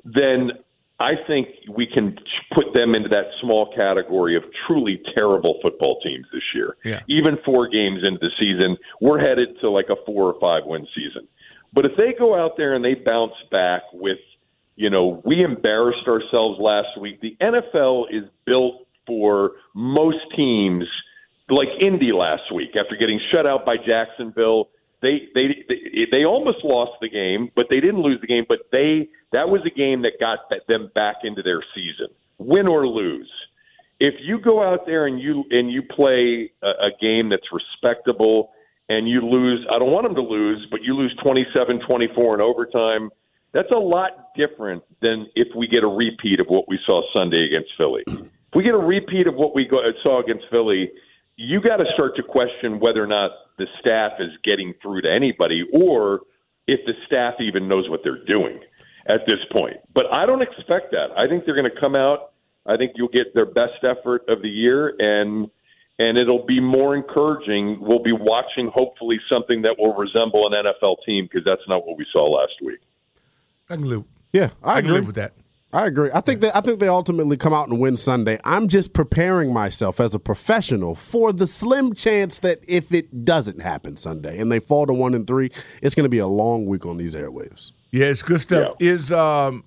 [0.05, 0.51] then
[0.99, 2.17] I think we can
[2.53, 6.75] put them into that small category of truly terrible football teams this year.
[6.83, 6.99] Yeah.
[7.07, 10.85] Even four games into the season, we're headed to like a four or five win
[10.93, 11.27] season.
[11.73, 14.17] But if they go out there and they bounce back with,
[14.75, 17.21] you know, we embarrassed ourselves last week.
[17.21, 20.85] The NFL is built for most teams
[21.49, 24.69] like Indy last week after getting shut out by Jacksonville.
[25.01, 25.65] They they
[26.11, 28.45] they, almost lost the game, but they didn't lose the game.
[28.47, 32.85] But they that was a game that got them back into their season, win or
[32.85, 33.29] lose.
[34.01, 38.51] If you go out there and you and you play a, a game that's respectable
[38.89, 43.09] and you lose, I don't want them to lose, but you lose 27-24 in overtime.
[43.53, 47.45] That's a lot different than if we get a repeat of what we saw Sunday
[47.45, 48.03] against Philly.
[48.07, 50.91] If we get a repeat of what we go, saw against Philly,
[51.41, 55.09] you got to start to question whether or not the staff is getting through to
[55.09, 56.19] anybody or
[56.67, 58.59] if the staff even knows what they're doing
[59.07, 59.77] at this point.
[59.95, 61.07] But I don't expect that.
[61.15, 62.33] I think they're going to come out.
[62.65, 65.49] I think you'll get their best effort of the year and
[65.97, 67.77] and it'll be more encouraging.
[67.79, 71.97] We'll be watching hopefully something that will resemble an NFL team because that's not what
[71.97, 72.79] we saw last week.
[73.69, 74.03] I can live.
[74.33, 75.33] Yeah, I, I can agree with that.
[75.71, 76.09] I agree.
[76.13, 78.39] I think that I think they ultimately come out and win Sunday.
[78.43, 83.61] I'm just preparing myself as a professional for the slim chance that if it doesn't
[83.61, 85.51] happen Sunday and they fall to one and three,
[85.83, 87.71] it's going to be a long week on these airwaves.
[87.91, 88.77] Yeah, it's good stuff.
[88.79, 88.93] Yeah.
[88.93, 89.63] Is um,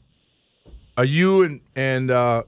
[0.96, 2.42] are you and and uh,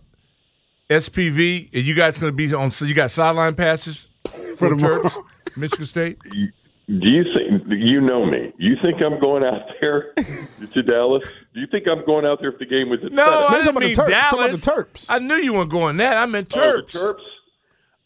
[0.91, 1.75] SPV?
[1.77, 2.73] Are you guys going to be on?
[2.73, 4.09] So you got sideline passes
[4.57, 5.03] for the tomorrow.
[5.05, 5.25] Terps,
[5.57, 6.19] Michigan State.
[6.87, 8.53] Do you think you know me?
[8.59, 10.13] You think I'm going out there
[10.73, 11.25] to Dallas?
[11.55, 13.33] Do you think I'm going out there if the game was at No, seven?
[13.35, 14.05] I talking didn't about the mean Terps.
[14.05, 14.61] I'm talking about Dallas.
[14.61, 15.07] the Terps.
[15.09, 16.17] I knew you weren't going that.
[16.19, 16.93] I meant Oh, Terps.
[16.93, 17.25] the Terps.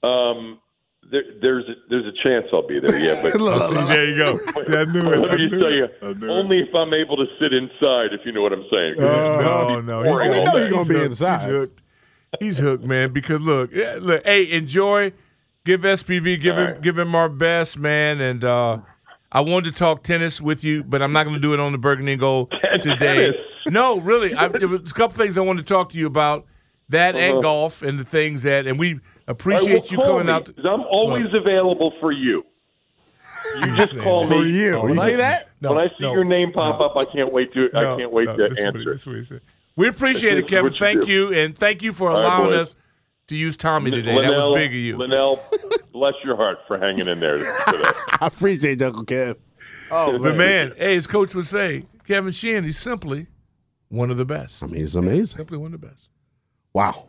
[0.09, 0.59] Um,
[1.11, 2.97] there, there's a, there's a chance I'll be there.
[2.99, 4.39] Yeah, but Oh, see, there you go.
[4.69, 5.19] Yeah, I knew it.
[5.23, 5.73] let I me knew tell it.
[5.75, 6.31] you, I it.
[6.31, 8.95] only if I'm able to sit inside, if you know what I'm saying.
[8.99, 10.03] no, no.
[10.05, 10.59] pouring he's- all know day.
[10.61, 11.41] you're gonna he's be inside.
[11.41, 11.83] He's hooked.
[12.41, 13.13] He's hooked, man.
[13.13, 14.25] Because look, look.
[14.25, 15.13] Hey, enjoy.
[15.69, 16.81] Give SPV, give All him, right.
[16.81, 18.23] give him our best, man.
[18.23, 18.79] And uh,
[19.31, 21.73] I wanted to talk tennis with you, but I'm not going to do it on
[21.73, 22.51] the Burgundy and Gold
[22.81, 23.33] today.
[23.33, 23.37] Tennis?
[23.69, 24.35] No, really.
[24.35, 26.47] I, there was a couple things I wanted to talk to you about
[26.89, 27.43] that and Uh-huh.
[27.43, 30.47] golf and the things that, and we All right, appreciate well, you coming me, out.
[30.47, 32.47] to- I'm always available for you.
[33.61, 34.73] You just call For me you.
[34.75, 35.05] Oh, you no.
[35.05, 35.51] see that?
[35.61, 36.87] No, when I see no, your name pop no.
[36.87, 36.97] up.
[36.97, 37.69] I can't wait to.
[37.75, 38.93] No, I can't wait no, to this is what he- answer.
[38.93, 39.45] this what he.
[39.77, 40.73] We appreciate it, Kevin.
[40.73, 41.13] you Thank do.
[41.13, 42.69] you, and thank you for All right, allowing boys.
[42.69, 42.77] us
[43.29, 44.21] to use Tommy today.
[44.21, 44.97] that was big of you.
[44.97, 45.41] Linnell,
[45.93, 47.49] bless your heart for hanging in there today.
[48.21, 49.37] I appreciate you, Uncle Kev.
[49.91, 53.27] Oh, but man, hey, as coach would say, Kevin Sheehan, he's simply
[53.89, 54.63] one of the best.
[54.63, 55.39] I mean, it's amazing.
[55.39, 56.09] Simply one of the best.
[56.73, 57.07] Wow.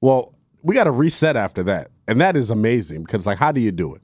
[0.00, 1.88] Well, we got to reset after that.
[2.06, 4.02] And that is amazing because, like, how do you do it?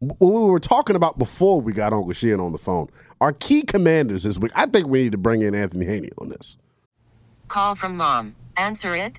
[0.00, 2.88] What we were talking about before we got Uncle Sheehan on the phone,
[3.20, 6.28] our key commanders this week, I think we need to bring in Anthony Haney on
[6.28, 6.56] this.
[7.48, 8.36] Call from mom.
[8.56, 9.18] Answer it.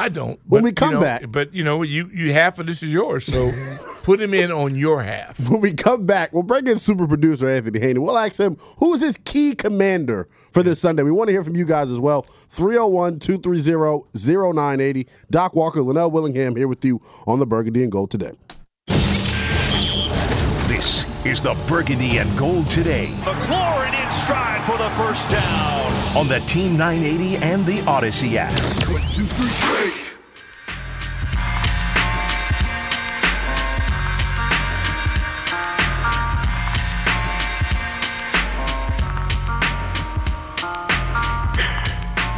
[0.00, 0.40] I don't.
[0.46, 2.82] When but, we come you know, back- but you know, you you half of this
[2.82, 3.50] is yours, so
[4.02, 5.38] put him in on your half.
[5.50, 7.98] when we come back, we'll bring in super producer Anthony Haney.
[7.98, 11.02] We'll ask him who is his key commander for this Sunday.
[11.02, 12.22] We want to hear from you guys as well.
[12.48, 15.06] 301 230 0980.
[15.30, 18.32] Doc Walker, Linnell Willingham here with you on the Burgundy and Gold today.
[20.66, 23.69] This is the Burgundy and Gold today McLaurin in
[24.30, 26.16] stride for the first down.
[26.16, 28.52] on the Team 980 and the Odyssey app.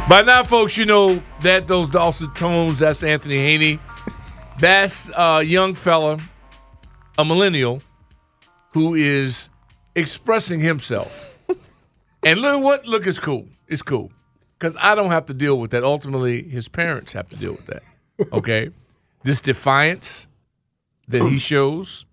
[0.09, 3.79] By now, folks, you know that those dulcet tones, that's Anthony Haney.
[4.59, 6.19] That's a young fella,
[7.19, 7.83] a millennial,
[8.71, 9.49] who is
[9.95, 11.32] expressing himself.
[12.25, 12.85] And look what?
[12.85, 13.47] Look, it's cool.
[13.67, 14.11] It's cool.
[14.57, 15.83] Because I don't have to deal with that.
[15.83, 17.83] Ultimately, his parents have to deal with that.
[18.31, 18.69] Okay?
[19.23, 20.27] this defiance
[21.07, 22.05] that he shows,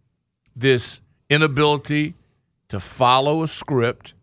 [0.57, 2.15] this inability
[2.69, 4.15] to follow a script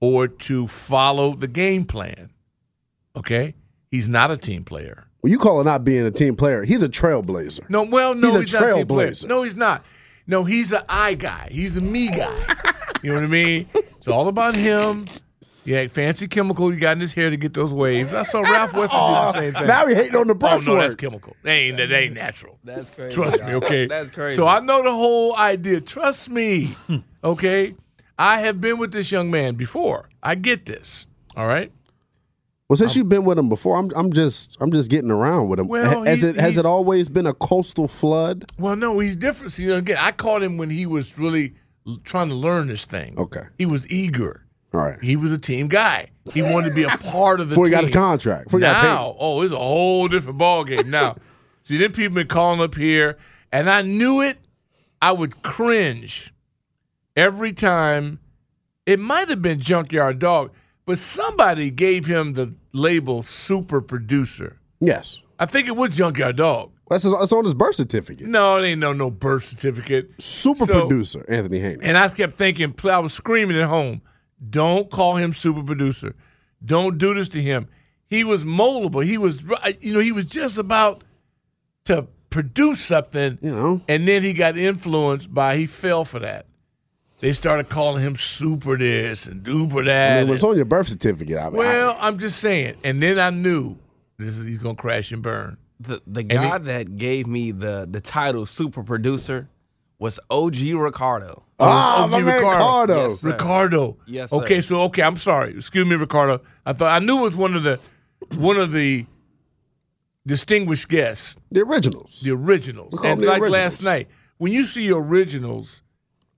[0.00, 2.30] or to follow the game plan.
[3.16, 3.54] Okay?
[3.90, 5.06] He's not a team player.
[5.22, 6.64] Well, you call it not being a team player.
[6.64, 7.68] He's a trailblazer.
[7.70, 9.10] No, well, no, He's a he's, not a team player.
[9.10, 9.28] trailblazer.
[9.28, 9.84] No, he's not.
[10.26, 11.48] No, he's an I guy.
[11.50, 12.36] He's a me guy.
[13.02, 13.68] you know what I mean?
[14.04, 15.06] It's all about him.
[15.64, 18.12] Yeah, fancy chemical you got in his hair to get those waves.
[18.12, 19.66] I saw Ralph Weston do the oh, same thing.
[19.66, 20.66] Now we hating on the Oh brushwork.
[20.66, 21.34] no, that's chemical.
[21.42, 22.58] That ain't that ain't natural.
[22.62, 23.14] That's crazy.
[23.14, 23.86] Trust me, okay.
[23.86, 24.36] That's crazy.
[24.36, 25.80] So I know the whole idea.
[25.80, 26.76] Trust me,
[27.24, 27.76] okay.
[28.18, 30.10] I have been with this young man before.
[30.22, 31.06] I get this.
[31.34, 31.72] All right.
[32.68, 35.60] Well, since you've been with him before, I'm I'm just I'm just getting around with
[35.60, 35.68] him.
[35.68, 38.44] Well, has he- it has it always been a coastal flood?
[38.58, 39.52] Well, no, he's different.
[39.52, 41.54] See, again, I caught him when he was really l-
[42.04, 43.18] trying to learn this thing.
[43.18, 43.42] Okay.
[43.58, 44.42] He was eager.
[44.72, 44.98] All right.
[45.00, 46.10] He was a team guy.
[46.32, 48.44] He wanted to be a part of the Before he got a contract.
[48.44, 51.16] Before now, oh, it's a whole different ball game now.
[51.62, 53.16] See, then people been calling up here
[53.52, 54.38] And I knew it.
[55.00, 56.32] I would cringe
[57.16, 58.20] every time.
[58.86, 60.52] It might have been Junkyard Dog,
[60.84, 64.58] but somebody gave him the label super producer.
[64.78, 65.22] Yes.
[65.38, 66.72] I think it was Junkyard Dog.
[66.88, 68.26] That's, his, that's on his birth certificate.
[68.26, 70.10] No, it ain't no no birth certificate.
[70.18, 71.78] Super So- producer, Anthony Haney.
[71.82, 74.02] And I kept thinking, I was screaming at home,
[74.50, 76.14] don't call him super producer.
[76.64, 77.68] Don't do this to him.
[78.08, 79.04] He was moldable.
[79.04, 79.42] He was,
[79.80, 81.02] you know, he was just about
[81.86, 86.46] to produce something, you know, and then he got influenced by, he fell for that.
[87.20, 90.18] They started calling him super this and duper that.
[90.18, 91.38] I mean, it's and- on your birth certificate.
[91.38, 92.74] I mean, well, I'm just saying.
[92.84, 93.78] And then I knew
[94.18, 95.56] this is he's gonna crash and burn.
[95.80, 99.48] The the guy it- that gave me the the title super producer
[99.98, 101.42] was OG Ricardo.
[101.60, 103.08] Ah, Oh, my OG man Ricardo.
[103.08, 103.30] Yes, sir.
[103.32, 103.96] Ricardo.
[104.06, 104.36] Yes, sir.
[104.36, 105.56] Okay, so okay, I'm sorry.
[105.56, 106.40] Excuse me, Ricardo.
[106.66, 107.78] I thought I knew it was one of the
[108.36, 109.06] one of the
[110.26, 111.36] distinguished guests.
[111.50, 112.20] The originals.
[112.22, 112.92] The originals.
[112.92, 113.52] We call And the like originals.
[113.52, 114.08] last night,
[114.38, 115.82] when you see originals,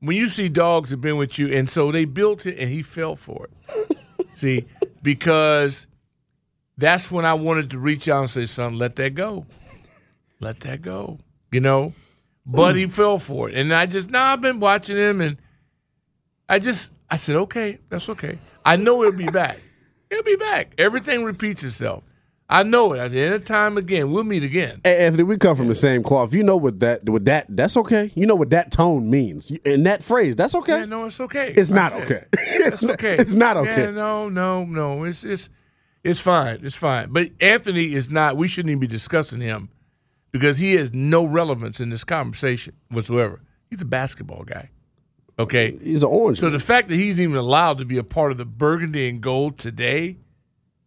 [0.01, 2.83] when you see dogs have been with you, and so they built it and he
[2.83, 3.99] fell for it.
[4.35, 4.65] see,
[5.03, 5.87] because
[6.79, 9.47] that's when I wanted to reach out and say, son, let that go.
[10.41, 11.19] Let that go.
[11.51, 11.95] You know?
[12.45, 13.57] But he fell for it.
[13.57, 15.37] And I just now I've been watching him and
[16.49, 18.39] I just I said, okay, that's okay.
[18.65, 19.59] I know it'll be back.
[20.11, 20.73] it'll be back.
[20.79, 22.05] Everything repeats itself.
[22.49, 23.01] I know it.
[23.01, 24.81] I said, anytime again, we'll meet again.
[24.85, 26.33] Hey, Anthony, we come from the same cloth.
[26.33, 28.13] You know what that what that that's okay.
[28.15, 29.51] You know what that tone means.
[29.65, 30.81] In that phrase, that's okay.
[30.81, 31.53] Yeah, no, it's okay.
[31.57, 32.25] It's not okay.
[32.33, 33.17] It's okay.
[33.19, 33.87] It's not okay.
[33.87, 35.03] Yeah, no, no, no.
[35.03, 35.49] It's it's
[36.07, 36.61] it's fine.
[36.63, 37.09] It's fine.
[37.11, 38.37] But Anthony is not.
[38.37, 39.71] We shouldn't even be discussing him
[40.33, 43.41] because he has no relevance in this conversation whatsoever.
[43.69, 44.71] He's a basketball guy.
[45.39, 46.39] Okay, he's an orange.
[46.39, 49.21] So the fact that he's even allowed to be a part of the Burgundy and
[49.21, 50.17] Gold today,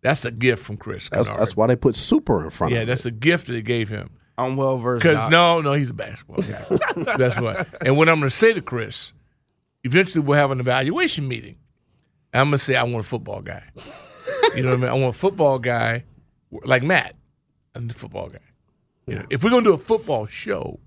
[0.01, 1.09] that's a gift from Chris.
[1.09, 3.53] That's, that's why they put super in front yeah, of Yeah, that's a gift that
[3.53, 4.09] they gave him.
[4.39, 5.03] I'm well versed.
[5.03, 6.77] Because no, no, he's a basketball guy.
[7.17, 7.67] That's what.
[7.81, 9.11] And what I'm going to say to Chris,
[9.83, 11.57] eventually we'll have an evaluation meeting.
[12.33, 13.63] I'm going to say I want a football guy.
[14.55, 14.89] You know what I mean?
[14.89, 16.03] I want a football guy
[16.63, 17.15] like Matt.
[17.75, 18.39] I'm the football guy.
[19.07, 20.79] You know, if we're going to do a football show,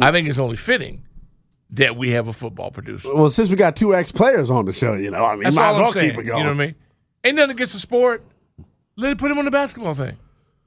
[0.00, 1.04] I think it's only fitting
[1.70, 3.14] that we have a football producer.
[3.14, 5.56] Well, since we got two ex players on the show, you know, I mean, That's
[5.56, 6.10] might all as I'm saying.
[6.10, 6.38] keep it going.
[6.38, 6.74] You know what I mean?
[7.24, 8.24] Ain't nothing against the sport.
[8.96, 10.16] Let him put him on the basketball thing.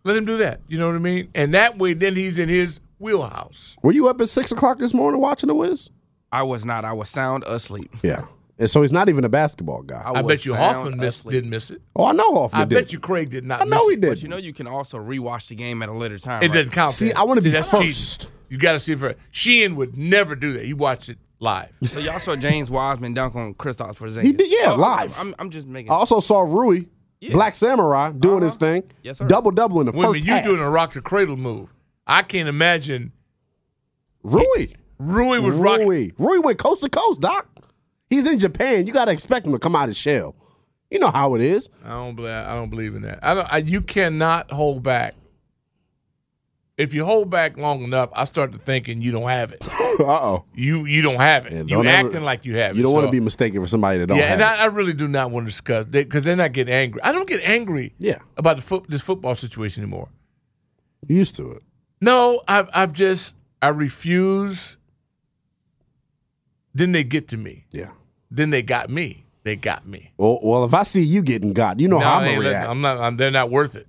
[0.03, 0.59] Let him do that.
[0.67, 1.29] You know what I mean?
[1.33, 3.75] And that way, then he's in his wheelhouse.
[3.81, 5.89] Were you up at six o'clock this morning watching the Wiz?
[6.31, 6.83] I was not.
[6.85, 7.93] I was sound asleep.
[8.01, 8.25] Yeah.
[8.59, 10.01] And so he's not even a basketball guy.
[10.05, 11.81] I I, bet you Hoffman missed, didn't miss it.
[11.95, 12.75] oh, I know Hoffman I did.
[12.75, 13.61] bet you Craig did not.
[13.61, 14.09] I know miss he did.
[14.09, 16.43] But you know, you can also rewatch the game at a later time.
[16.43, 16.53] It right?
[16.53, 16.91] doesn't count.
[16.91, 17.11] See.
[17.13, 18.21] I wanna be that's first.
[18.21, 18.33] cheating.
[18.53, 19.17] You got to see it first.
[19.31, 20.63] Sheehan would never do that.
[20.63, 21.71] He watched it live.
[21.81, 24.21] So y'all saw James Wiseman dunk on Kristaps Porzingis.
[24.21, 25.19] He did, yeah, Oh, live.
[25.19, 25.91] I'm, I'm just making.
[25.91, 26.85] I also saw Rui,
[27.31, 28.59] Black Samurai, doing his uh-huh.
[28.59, 28.83] thing.
[29.01, 29.25] Yes, sir.
[29.25, 30.43] Double double in the Wait a first minute, you half.
[30.43, 31.73] doing a rock to cradle move?
[32.05, 33.11] I can't imagine.
[34.21, 34.67] Rui.
[34.99, 35.87] Rui was rocking.
[35.87, 36.11] Rui.
[36.19, 37.47] Rui went coast to coast, Doc.
[38.13, 38.85] He's in Japan.
[38.85, 40.35] You got to expect him to come out his shell.
[40.91, 41.69] You know how it is.
[41.83, 42.31] I don't believe.
[42.31, 43.19] I don't believe in that.
[43.23, 43.47] I don't.
[43.51, 45.15] I, you cannot hold back.
[46.77, 49.67] If you hold back long enough, I start to thinking you don't have it.
[49.99, 50.45] uh oh.
[50.53, 51.53] You you don't have it.
[51.53, 52.77] you don't ever- acting like you have it.
[52.77, 54.59] You don't want to be mistaken for somebody that don't yeah, have and it.
[54.59, 57.01] I, I really do not want to discuss because then I get angry.
[57.01, 57.93] I don't get angry.
[57.97, 58.19] Yeah.
[58.37, 60.09] about the foot this football situation anymore.
[61.07, 61.63] You used to it.
[62.01, 64.77] No, I've I've just I refuse.
[66.75, 67.65] Then they get to me.
[67.71, 67.91] Yeah.
[68.33, 69.25] Then they got me.
[69.43, 70.11] They got me.
[70.17, 72.67] Well, well, if I see you getting got, you know No, how I'm gonna react.
[72.69, 72.97] I'm not.
[72.97, 73.87] I'm, they're not worth it.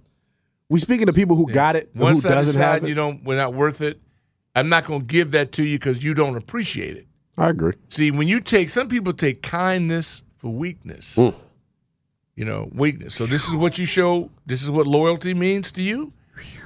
[0.68, 2.88] we speaking to people who got it, Once who I doesn't decide have it.
[2.88, 4.00] you don't, we're not worth it.
[4.54, 7.06] I'm not going to give that to you because you don't appreciate it.
[7.38, 7.74] I agree.
[7.88, 11.16] See, when you take some people take kindness for weakness.
[11.16, 11.34] Mm.
[12.36, 13.14] You know, weakness.
[13.14, 14.28] So this is what you show.
[14.44, 16.12] This is what loyalty means to you.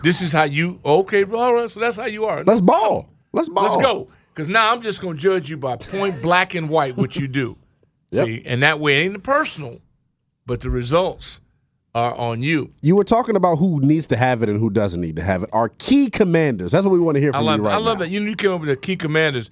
[0.02, 0.80] This is how you.
[0.82, 1.70] Okay, all right.
[1.70, 2.42] So that's how you are.
[2.42, 3.10] Let's ball.
[3.32, 3.64] Let's ball.
[3.64, 4.08] Let's go.
[4.34, 7.28] Because now I'm just going to judge you by point black and white what you
[7.28, 7.57] do.
[8.10, 8.26] Yep.
[8.26, 9.80] See, and that way it ain't personal,
[10.46, 11.40] but the results
[11.94, 12.72] are on you.
[12.80, 15.42] You were talking about who needs to have it and who doesn't need to have
[15.42, 15.50] it.
[15.52, 16.72] Our key commanders.
[16.72, 18.04] That's what we want to hear I from love, you right I love now.
[18.04, 18.10] that.
[18.10, 19.50] You know, you came up with the key commanders.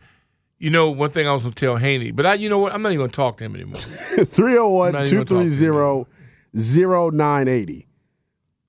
[0.59, 2.73] You know, one thing I was going to tell Haney, but I, you know what?
[2.73, 3.79] I'm not even going to talk to him anymore.
[3.79, 6.07] 301 I'm not even gonna talk to
[6.55, 7.87] 230 0980.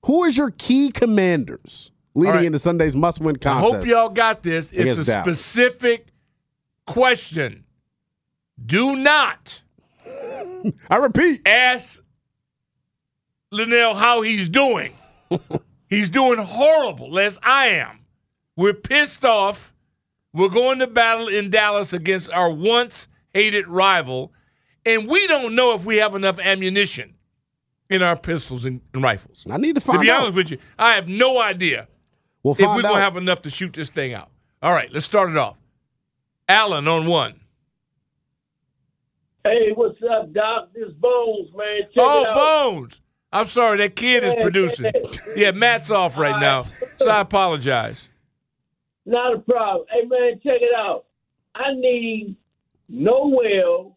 [0.04, 2.44] Who is your key commanders leading right.
[2.44, 3.74] into Sunday's must win contest?
[3.74, 4.70] I hope y'all got this.
[4.72, 5.40] It's a Dallas.
[5.40, 6.08] specific
[6.86, 7.64] question.
[8.64, 9.62] Do not
[10.90, 11.46] I repeat.
[11.46, 12.00] ask
[13.50, 14.92] Linnell how he's doing.
[15.88, 18.00] he's doing horrible, as I am.
[18.56, 19.74] We're pissed off.
[20.32, 24.32] We're going to battle in Dallas against our once hated rival,
[24.84, 27.14] and we don't know if we have enough ammunition
[27.88, 29.46] in our pistols and, and rifles.
[29.50, 29.98] I need to find.
[29.98, 30.22] To be out.
[30.22, 31.88] honest with you, I have no idea
[32.42, 34.30] We'll if we're going to have enough to shoot this thing out.
[34.62, 35.56] All right, let's start it off.
[36.48, 37.40] Allen on one.
[39.48, 40.74] Hey, what's up, Doc?
[40.74, 41.80] This Bones, man.
[41.94, 42.34] Check oh.
[42.34, 43.00] Bones.
[43.32, 44.92] I'm sorry, that kid is producing.
[45.36, 45.52] yeah.
[45.52, 46.66] Matt's off right All now,
[46.98, 48.10] so I apologize.
[49.06, 49.86] Not a problem.
[49.90, 51.06] Hey, man, check it out.
[51.54, 52.36] I need
[52.90, 53.96] Noel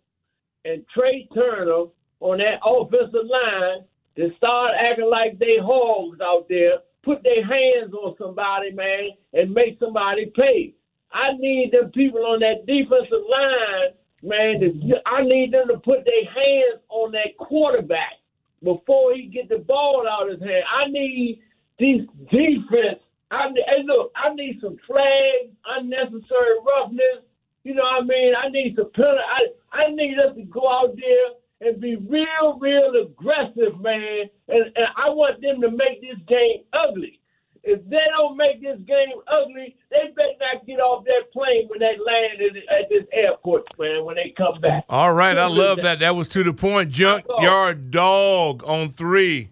[0.64, 1.88] and Trai Turner
[2.22, 3.84] on that offensive line
[4.16, 9.54] to start acting like they hogs out there, put their hands on somebody, man, and
[9.54, 10.76] make somebody pay.
[11.12, 14.62] I need them people on that defensive line, man.
[15.06, 18.22] I need them to put their hands on that quarterback
[18.64, 20.64] before he get the ball out of his hand.
[20.70, 21.42] I need
[21.80, 23.02] these defense.
[23.32, 27.24] I hey, look, I need some flags, unnecessary roughness.
[27.64, 28.34] You know what I mean?
[28.36, 29.22] I need some penalty.
[29.24, 34.30] I, I need us to go out there and be real, real aggressive, man.
[34.50, 37.21] And, and I want them to make this game ugly.
[37.64, 41.80] If they don't make this game ugly, they better not get off that plane when
[41.80, 44.86] they land at, at this airport, man, when they come back.
[44.90, 46.00] All right, I love that.
[46.00, 46.90] That was to the point.
[46.90, 49.50] Junkyard dog on three.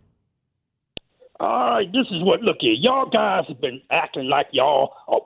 [1.40, 2.42] All right, this is what.
[2.42, 5.22] Look here, y'all guys have been acting like y'all are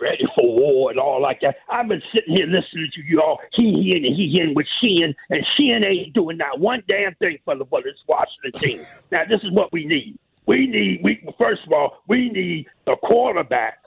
[0.00, 1.56] ready for war and all like that.
[1.70, 5.14] I've been sitting here listening to you all he he and he in with Sheehan,
[5.30, 8.86] and Sheehan ain't doing not one damn thing for the for this Washington team.
[9.12, 10.18] now, this is what we need.
[10.48, 13.80] We need we first of all we need the quarterback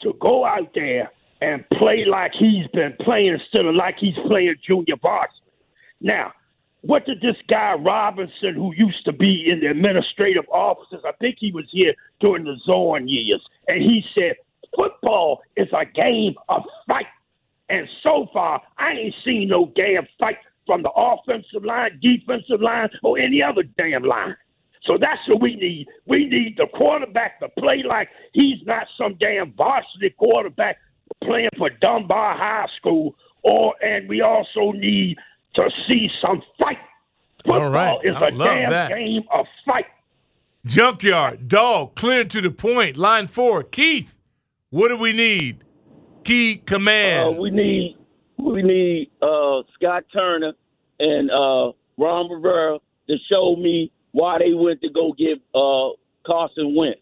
[0.00, 1.10] to go out there
[1.42, 5.36] and play like he's been playing instead of like he's playing junior varsity.
[6.00, 6.32] Now,
[6.80, 11.36] what did this guy Robinson, who used to be in the administrative offices, I think
[11.38, 14.36] he was here during the Zorn years, and he said,
[14.74, 17.06] football is a game of fight.
[17.68, 22.88] And so far, I ain't seen no damn fight from the offensive line, defensive line,
[23.02, 24.34] or any other damn line.
[24.84, 25.86] So that's what we need.
[26.06, 30.78] We need the quarterback to play like he's not some damn varsity quarterback
[31.22, 33.14] playing for Dunbar High School.
[33.42, 35.16] Or and we also need
[35.54, 36.78] to see some fight.
[37.44, 38.90] Football All right, is I a damn that.
[38.90, 39.86] game of fight.
[40.66, 42.96] Junkyard dog clear to the point.
[42.96, 43.62] Line four.
[43.62, 44.18] Keith,
[44.68, 45.64] what do we need?
[46.24, 47.36] Key command.
[47.36, 47.96] Uh, we need
[48.36, 50.52] we need uh, Scott Turner
[50.98, 52.78] and uh, Ron Rivera
[53.08, 55.90] to show me why they went to go get uh,
[56.26, 57.00] Carson Wentz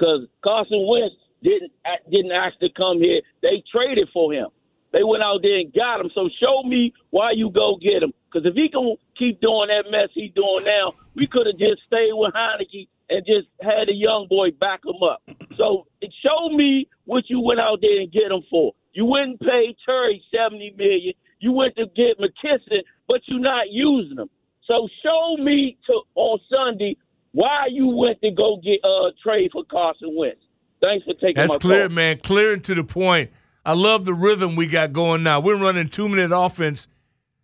[0.00, 1.72] because Carson Wentz didn't
[2.10, 3.20] didn't actually come here.
[3.42, 4.48] They traded for him.
[4.92, 6.10] They went out there and got him.
[6.14, 8.12] So show me why you go get him.
[8.26, 11.82] Because if he can keep doing that mess he's doing now, we could have just
[11.86, 15.22] stayed with Heinicke and just had a young boy back him up.
[15.56, 15.86] So
[16.22, 18.72] show me what you went out there and get him for.
[18.92, 21.14] You wouldn't pay Terry seventy million.
[21.38, 24.28] You went to get McKissic, but you're not using him.
[24.70, 26.96] So show me to on Sunday
[27.32, 30.38] why you went to go get uh trade for Carson Wentz.
[30.80, 31.96] Thanks for taking That's clear, call.
[31.96, 32.20] man.
[32.20, 33.32] Clear and to the point.
[33.66, 35.40] I love the rhythm we got going now.
[35.40, 36.86] We're running two minute offense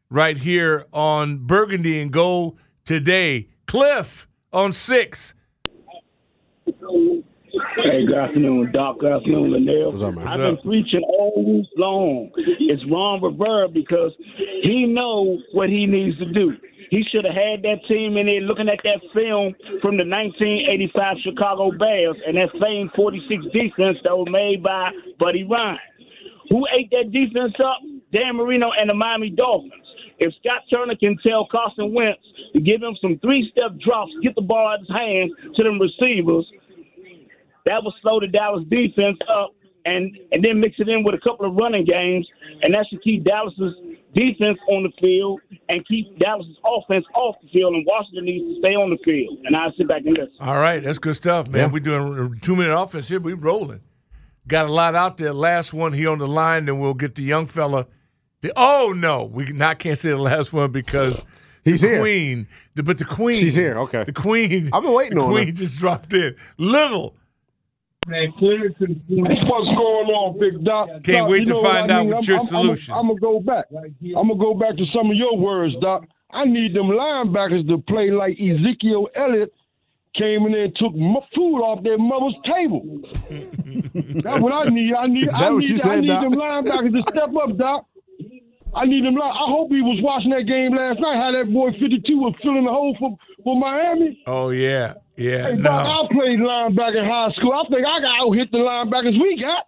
[0.08, 3.48] right here on Burgundy and Gold today.
[3.66, 5.34] Cliff on six.
[7.76, 8.98] Hey, good afternoon, Doc.
[9.00, 9.92] Good afternoon, Linnell.
[9.92, 10.26] What's up, man?
[10.28, 12.30] I've What's been preaching all week long.
[12.36, 14.12] It's Ron Rivera because
[14.62, 16.52] he knows what he needs to do.
[16.90, 21.16] He should have had that team in there looking at that film from the 1985
[21.24, 25.78] Chicago Bears and that same 46 defense that was made by Buddy Ryan.
[26.50, 27.80] Who ate that defense up?
[28.12, 29.72] Dan Marino and the Miami Dolphins.
[30.18, 32.22] If Scott Turner can tell Carson Wentz
[32.54, 35.80] to give him some three-step drops, get the ball out of his hands to them
[35.80, 36.46] receivers,
[37.66, 39.52] that will slow the Dallas defense up
[39.84, 42.26] and and then mix it in with a couple of running games,
[42.62, 43.74] and that should keep Dallas's
[44.14, 47.74] defense on the field and keep Dallas's offense off the field.
[47.74, 49.38] And Washington needs to stay on the field.
[49.44, 50.34] And I sit back and listen.
[50.40, 51.70] All right, that's good stuff, man.
[51.70, 53.20] We're doing two minute offense here.
[53.20, 53.80] We rolling.
[54.48, 55.32] Got a lot out there.
[55.32, 57.86] Last one here on the line, then we'll get the young fella.
[58.42, 61.24] The, oh no, we can- I can't say the last one because
[61.64, 62.00] He's the here.
[62.00, 62.46] Queen,
[62.76, 64.04] the, but the Queen, She's here, okay.
[64.04, 64.70] The Queen.
[64.72, 65.52] I've been waiting the on Queen her.
[65.52, 66.36] just dropped in.
[66.58, 67.16] Little.
[68.06, 70.88] Man, clear to the What's going on, Big Doc?
[71.02, 72.08] Can't Doc, wait you to know what find I out mean?
[72.08, 72.94] what I'm- your I'm- solution.
[72.94, 73.64] I'm gonna go back.
[73.72, 76.06] I'm gonna go back to some of your words, Doc.
[76.30, 79.52] I need them linebackers to play like Ezekiel Elliott
[80.14, 82.82] came in there and took m- food off their mother's table.
[84.22, 84.94] That's what I need.
[84.94, 85.26] I need.
[85.26, 86.22] Is that I what need, you I need Doc?
[86.22, 87.86] them linebackers to step up, Doc.
[88.74, 89.14] I need them.
[89.14, 91.16] li- I hope he was watching that game last night.
[91.16, 94.22] How that boy 52 was filling the hole for for Miami.
[94.26, 95.48] Oh yeah, yeah.
[95.48, 95.62] Hey, no.
[95.62, 97.52] Doc, I played linebacker in high school.
[97.52, 99.66] I think I got out hit the linebackers we got.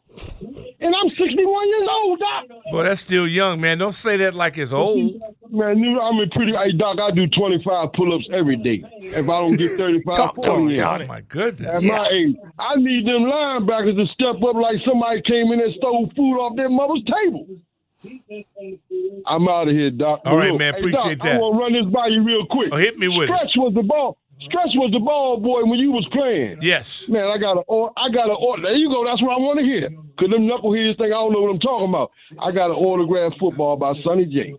[0.80, 2.44] and I'm 61 years old, Doc.
[2.70, 3.78] Boy, that's still young, man.
[3.78, 5.20] Don't say that like it's old.
[5.50, 6.52] Man, you know, I'm in pretty.
[6.52, 8.84] Hey, Doc, I do 25 pull-ups every day.
[9.00, 10.80] If I don't get 35, Talk 40.
[10.80, 11.74] Oh my goodness.
[11.76, 15.74] At my age, I need them linebackers to step up like somebody came in and
[15.76, 17.46] stole food off their mother's table.
[19.26, 20.20] I'm out of here, Doc.
[20.24, 21.36] All right, Look, man, hey, appreciate Doc, that.
[21.36, 22.68] I want to run this by you real quick.
[22.72, 23.34] Oh, hit me with it.
[23.34, 24.18] Stretch was the ball.
[24.40, 26.58] Stretch was the ball boy when you was playing.
[26.62, 27.08] Yes.
[27.08, 29.04] Man, I got a, or- I got a, or- there you go.
[29.04, 29.90] That's what I want to hear.
[30.18, 32.10] Cause them knuckleheads think I don't know what I'm talking about.
[32.40, 34.54] I got an autographed football by Sonny J.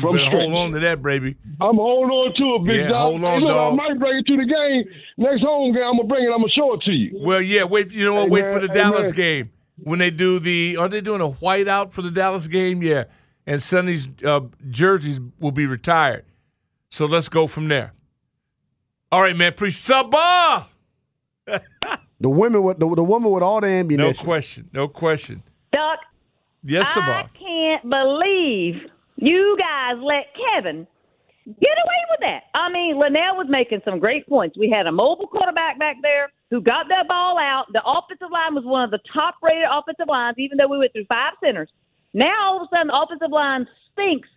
[0.00, 0.42] From better Stretch.
[0.42, 1.36] hold on to that, baby.
[1.60, 3.10] I'm holding on to it, big Yeah, dog.
[3.12, 3.72] hold on, hey, look, dog.
[3.72, 4.84] I might bring it to the game.
[5.18, 6.30] Next home game, I'm gonna bring it.
[6.32, 7.18] I'm gonna show it to you.
[7.24, 7.64] Well, yeah.
[7.64, 7.90] Wait.
[7.92, 8.24] You know what?
[8.24, 9.12] Hey, wait man, for the hey, Dallas man.
[9.16, 10.76] game when they do the.
[10.76, 12.82] Are they doing a whiteout for the Dallas game?
[12.82, 13.04] Yeah.
[13.46, 16.24] And Sonny's uh, jerseys will be retired.
[16.90, 17.92] So let's go from there.
[19.12, 19.50] All right, man.
[19.50, 20.66] Appreciate Sabah.
[22.18, 24.16] The women with the, the woman with all the ammunition.
[24.16, 24.70] No question.
[24.72, 25.42] No question.
[25.72, 25.98] Doc,
[26.64, 30.86] Yes, I can't believe you guys let Kevin
[31.44, 32.44] get away with that.
[32.54, 34.56] I mean, Linnell was making some great points.
[34.56, 37.66] We had a mobile quarterback back there who got that ball out.
[37.72, 40.92] The offensive line was one of the top rated offensive lines, even though we went
[40.92, 41.68] through five centers.
[42.14, 44.28] Now all of a sudden the offensive line stinks.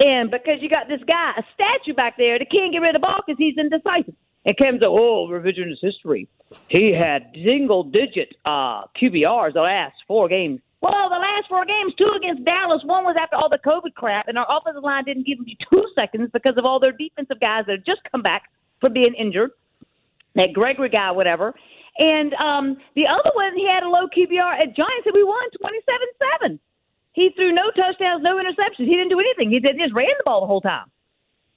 [0.00, 3.00] And because you got this guy, a statue back there, that can't get rid of
[3.00, 4.14] the ball because he's indecisive.
[4.44, 6.28] And Kevin's like, oh, revisionist history.
[6.68, 10.60] He had single digit uh, QBRs the last four games.
[10.80, 14.28] Well, the last four games, two against Dallas, one was after all the COVID crap,
[14.28, 17.64] and our offensive line didn't give you two seconds because of all their defensive guys
[17.66, 18.44] that had just come back
[18.80, 19.50] from being injured.
[20.36, 21.52] That Gregory guy, whatever.
[21.98, 25.50] And um, the other one, he had a low QBR at Giants, and we won
[25.58, 25.98] 27
[26.40, 26.60] 7.
[27.18, 28.86] He threw no touchdowns, no interceptions.
[28.86, 29.50] He didn't do anything.
[29.50, 30.86] He just ran the ball the whole time.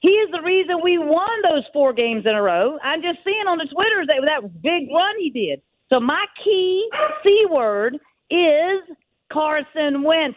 [0.00, 2.78] He is the reason we won those four games in a row.
[2.82, 5.62] I'm just seeing on the Twitter that that big run he did.
[5.88, 6.90] So my key
[7.22, 7.94] C word
[8.28, 8.80] is
[9.32, 10.36] Carson Wentz.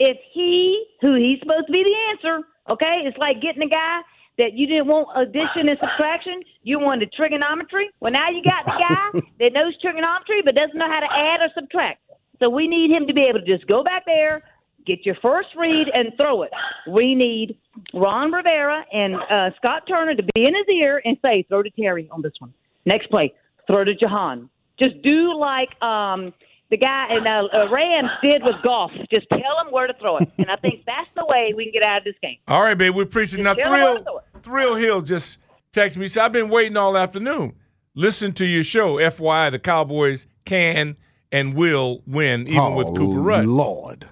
[0.00, 2.44] It's he who he's supposed to be the answer.
[2.68, 4.00] Okay, it's like getting a guy
[4.38, 6.42] that you didn't want addition and subtraction.
[6.64, 7.90] You wanted trigonometry.
[8.00, 11.46] Well, now you got the guy that knows trigonometry but doesn't know how to add
[11.46, 12.00] or subtract.
[12.38, 14.42] So we need him to be able to just go back there,
[14.86, 16.50] get your first read, and throw it.
[16.88, 17.56] We need
[17.94, 21.70] Ron Rivera and uh, Scott Turner to be in his ear and say, throw to
[21.70, 22.52] Terry on this one.
[22.84, 23.32] Next play,
[23.66, 24.48] throw to Jahan.
[24.78, 26.32] Just do like um,
[26.70, 28.90] the guy in uh, uh, Rams did with Goff.
[29.10, 30.28] Just tell him where to throw it.
[30.38, 32.36] And I think that's the way we can get out of this game.
[32.46, 32.94] All right, babe.
[32.94, 33.42] we're preaching.
[33.42, 34.22] Now, Just tell 'em where to Thrill.
[34.42, 35.38] Thrill Hill just
[35.72, 36.04] texted me.
[36.04, 37.54] He said, I've been waiting all afternoon.
[37.94, 38.96] Listen to your show.
[38.96, 40.96] FYI, the Cowboys can
[41.32, 43.44] and will win, even with Oh, Cooper Rush.
[43.44, 44.08] Lord.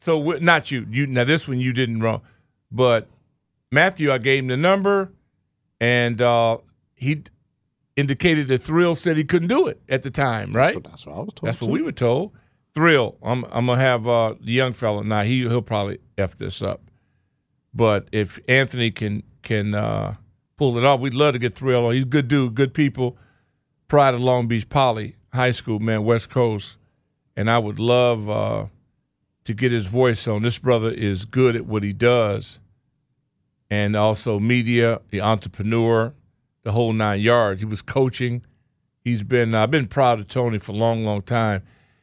[0.00, 0.86] So not you.
[0.90, 2.22] You now this one you didn't wrong,
[2.72, 3.08] but
[3.70, 5.12] Matthew, I gave him the number,
[5.80, 6.58] and uh,
[6.94, 7.22] he
[7.96, 10.74] indicated that Thrill said he couldn't do it at the time, right?
[10.74, 12.32] what- that's what I was told, That's what we were told.
[12.74, 15.04] Thrill, I'm I'm gonna have uh, the young fella.
[15.04, 16.80] Now he he'll probably f this up,
[17.74, 20.14] but if Anthony can can uh,
[20.56, 21.94] pull it off, we'd love to get Thrill on.
[21.94, 23.18] He's a good dude, good people.
[23.88, 26.78] Pride of Long Beach Poly High School, man, West Coast,
[27.36, 28.66] and I would love uh,
[29.44, 30.42] to get his voice on.
[30.42, 32.60] This brother is good at what he does,
[33.70, 36.12] and also media, the entrepreneur,
[36.62, 37.60] the whole nine yards.
[37.60, 38.44] He was coaching.
[39.02, 39.54] He's been.
[39.54, 41.62] I've been proud of Tony for a long, long time,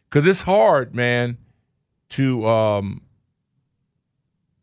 [0.09, 1.37] because it's hard, man,
[2.09, 3.01] to um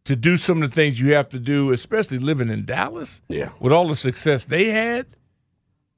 [0.05, 3.23] to do some of the things you have to do, especially living in Dallas.
[3.29, 3.51] Yeah.
[3.61, 5.07] With all the success they had,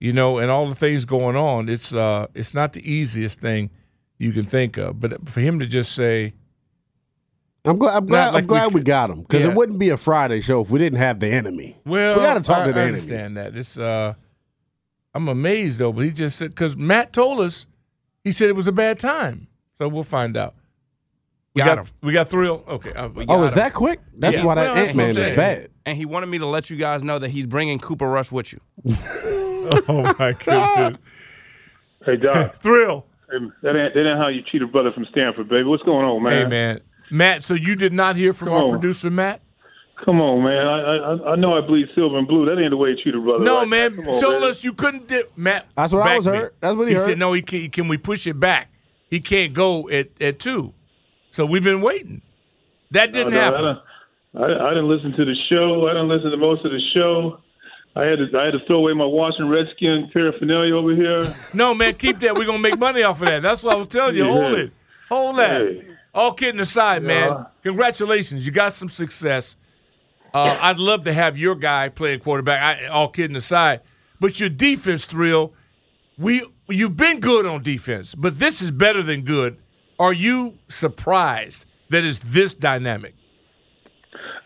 [0.00, 3.70] you know, and all the things going on, it's uh it's not the easiest thing
[4.18, 5.00] you can think of.
[5.00, 6.34] But for him to just say,
[7.64, 7.96] I'm glad.
[7.96, 8.32] I'm glad.
[8.34, 9.50] like I'm glad we we, got him because Yeah.
[9.50, 11.76] it wouldn't be a Friday show if we didn't have the enemy.
[11.84, 12.98] Well, we got to talk I, to the I enemy.
[12.98, 13.56] understand that.
[13.56, 14.14] It's uh,
[15.14, 17.66] I'm amazed though, but he just said because Matt told us
[18.22, 20.54] he said it was a bad time, so we'll find out.
[21.54, 21.92] We Got got, him.
[22.02, 22.62] we got thrill.
[22.68, 23.58] Okay, uh, we Oh, got is him.
[23.58, 24.00] that quick?
[24.18, 24.44] That's Yeah.
[24.44, 25.68] why that Well, that's Ant Man is bad.
[25.86, 28.52] And he wanted me to let you guys know that he's bringing Cooper Rush with
[28.52, 28.60] you.
[29.88, 30.98] oh my goodness,
[32.04, 32.56] Hey, Doc.
[32.60, 33.06] thrill.
[33.30, 35.64] Hey, that ain't that ain't how you treat a brother from Stanford, baby.
[35.64, 36.32] What's going on, man?
[36.44, 37.44] Hey man, Matt.
[37.44, 38.70] So you did not hear from Come our on.
[38.70, 39.40] producer Matt?
[40.04, 40.66] Come on, man.
[40.66, 42.44] I, I I know I bleed silver and blue.
[42.46, 43.42] That ain't the way you treat a brother.
[43.44, 43.68] No, right?
[43.68, 43.96] man.
[43.96, 44.50] Come on, told man.
[44.50, 45.08] us you couldn't.
[45.08, 45.66] Di- Matt.
[45.74, 46.40] That's what I back was me.
[46.60, 47.18] That's what he said heard.
[47.18, 47.32] no.
[47.32, 48.68] He can, can we push it back?
[49.10, 50.72] He can't go at at two.
[51.30, 52.22] So we've been waiting.
[52.92, 53.64] That didn't No, no, happen.
[54.36, 55.86] I, I, I didn't listen to the show.
[55.88, 57.40] I didn't listen to most of the show.
[57.96, 61.22] I had to I had to throw away my Washington Redskin paraphernalia over here.
[61.54, 62.36] No, man, keep that.
[62.36, 63.40] We're gonna make money off of that.
[63.42, 64.26] That's what I was telling you.
[64.26, 64.30] Yeah.
[64.32, 64.72] Hold it.
[65.08, 65.60] Hold that.
[65.62, 65.86] Hey.
[66.14, 67.08] All kidding aside, Yeah.
[67.08, 67.46] man.
[67.62, 68.44] Congratulations.
[68.44, 69.56] You got some success.
[70.34, 72.60] Uh, I'd love to have your guy playing quarterback.
[72.82, 73.80] I, all kidding aside,
[74.20, 75.54] but your defense thrill.
[76.18, 79.56] We you've been good on defense, but this is better than good
[79.98, 83.14] Are you surprised that it's this dynamic?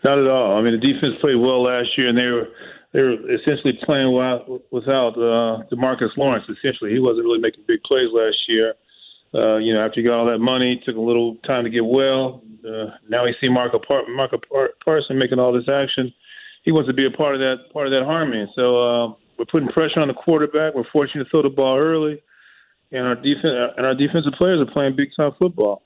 [0.03, 0.57] Not at all.
[0.57, 2.47] I mean, the defense played well last year, and they were
[2.93, 4.11] they were essentially playing
[4.71, 6.45] without, uh, Demarcus Lawrence.
[6.49, 8.73] Essentially, he wasn't really making big plays last year.
[9.33, 11.85] Uh, you know, after he got all that money, took a little time to get
[11.85, 12.43] well.
[12.67, 16.13] Uh, now we see Marco Par- Marco Par- Parson making all this action.
[16.63, 18.45] He wants to be a part of that part of that harmony.
[18.55, 19.07] So uh,
[19.39, 20.75] we're putting pressure on the quarterback.
[20.75, 22.21] We're fortunate to throw the ball early,
[22.91, 25.81] and our defense and our defensive players are playing big time football.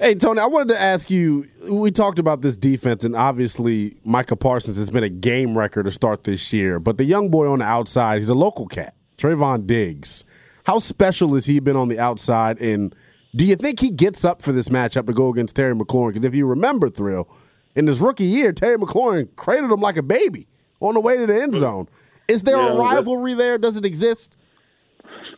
[0.00, 1.46] Hey, Tony, I wanted to ask you.
[1.70, 5.90] We talked about this defense, and obviously, Micah Parsons has been a game wrecker to
[5.90, 6.80] start this year.
[6.80, 10.24] But the young boy on the outside, he's a local cat, Trevon Diggs.
[10.66, 12.60] How special has he been on the outside?
[12.60, 12.94] And
[13.36, 16.14] do you think he gets up for this matchup to go against Terry McLaurin?
[16.14, 17.28] Because if you remember, Thrill,
[17.76, 20.48] in his rookie year, Terry McLaurin cradled him like a baby
[20.80, 21.86] on the way to the end zone.
[22.26, 23.58] Is there Yeah, a rivalry there?
[23.58, 24.36] Does it exist?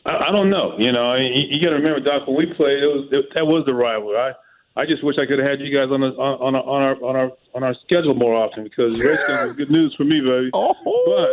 [0.06, 0.76] I, I don't know.
[0.78, 2.26] You know, you, you got to remember, Doc.
[2.26, 4.16] When we played, it was it, that was the rivalry.
[4.16, 4.32] I
[4.76, 6.82] I just wish I could have had you guys on the on, on, our- on
[6.82, 10.20] our on our on our schedule more often because Redskins was good news for me,
[10.20, 10.50] baby.
[10.52, 11.30] But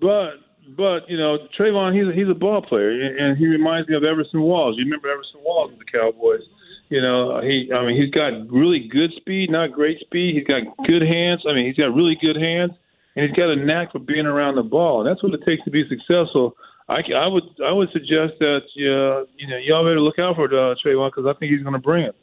[0.00, 0.30] but
[0.76, 3.96] but you know, Trevon, he's a, he's a ball player, and and he reminds me
[3.96, 4.76] of Everson Walls.
[4.76, 6.42] You remember Everson Walls with the Cowboys?
[6.90, 10.34] You know, he I mean, he's got really good speed, not great speed.
[10.36, 11.42] He's got good hands.
[11.48, 12.72] I mean, he's got really good hands,
[13.16, 15.00] and he's got a knack for being around the ball.
[15.00, 16.56] And that's what it takes to be successful.
[16.88, 20.44] I, I would I would suggest that uh, you know y'all better look out for
[20.46, 22.14] uh, Trevon because I think he's going to bring it.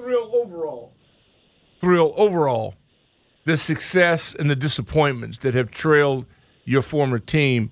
[0.00, 0.92] Thrill overall.
[1.80, 2.74] Thrill overall.
[3.44, 6.26] The success and the disappointments that have trailed
[6.64, 7.70] your former team.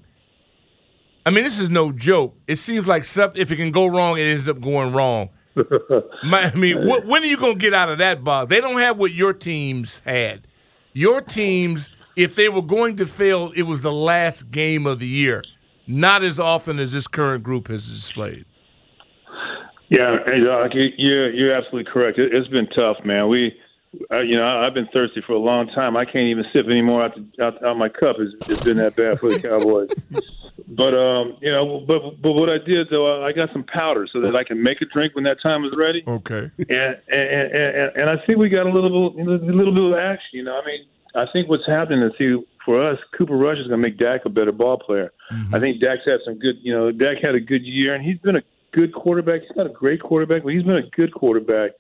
[1.24, 2.36] I mean, this is no joke.
[2.46, 5.30] It seems like something, if it can go wrong, it ends up going wrong.
[6.24, 8.48] My, I mean, wh- when are you going to get out of that box?
[8.48, 10.46] They don't have what your teams had.
[10.92, 15.06] Your teams, if they were going to fail, it was the last game of the
[15.06, 15.44] year,
[15.86, 18.46] not as often as this current group has displayed.
[19.88, 22.18] Yeah, hey Doc, you- you're you're absolutely correct.
[22.18, 23.28] It, it's been tough, man.
[23.28, 23.58] We,
[24.10, 25.96] uh, you know, I- I've been thirsty for a long time.
[25.96, 28.16] I can't even sip anymore out, the, out, out my cup.
[28.18, 29.88] It's, it's been that bad for the Cowboys.
[30.68, 34.20] but um, you know, but but what I did though, I got some powder so
[34.20, 36.02] that I can make a drink when that time is ready.
[36.06, 36.50] Okay.
[36.58, 39.94] And and and, and I think we got a little bit, a little bit of
[39.98, 40.30] action.
[40.32, 40.80] You know, I mean,
[41.14, 44.26] I think what's happening is see for us, Cooper Rush is going to make Dak
[44.26, 45.10] a better ball player.
[45.54, 46.56] I think Dak's had some good.
[46.60, 48.42] You know, Dak had a good year, and he's been a
[48.72, 49.42] good quarterback.
[49.42, 51.72] He's not a great quarterback, but he's been a good quarterback.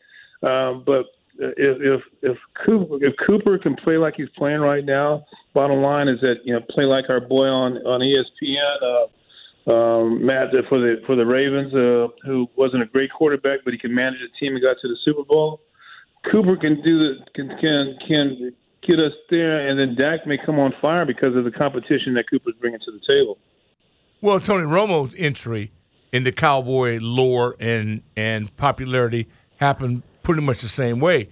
[0.42, 1.06] Um, but
[1.38, 5.24] if if if Cooper, if Cooper can play like he's playing right now,
[5.54, 8.82] bottom line is that you know play like our boy on on ESPN.
[8.82, 9.06] Uh,
[9.68, 13.78] um, Matt for the for the Ravens, uh, who wasn't a great quarterback, but he
[13.78, 15.60] can manage a team and got to the Super Bowl.
[16.30, 18.52] Cooper can do the can can can
[18.86, 22.24] get us there, and then Dak may come on fire because of the competition that
[22.30, 23.38] Cooper's bringing to the table.
[24.20, 25.14] Well, Tony Romo's
[26.12, 31.28] entry the cowboy lore and and popularity happened pretty much the same way.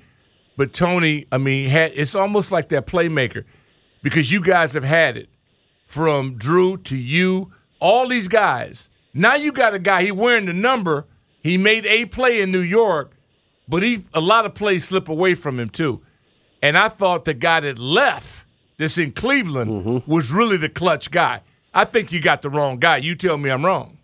[0.57, 3.45] But Tony, I mean, had it's almost like that playmaker
[4.03, 5.29] because you guys have had it
[5.85, 8.89] from Drew to you, all these guys.
[9.13, 11.07] Now you got a guy he wearing the number.
[11.43, 13.13] He made a play in New York,
[13.69, 16.03] but he a lot of plays slip away from him too.
[16.63, 18.45] And I thought the guy that left
[18.79, 20.11] this in Cleveland mm-hmm.
[20.11, 21.43] was really the clutch guy.
[21.73, 22.97] I think you got the wrong guy.
[22.97, 23.96] You tell me I'm wrong.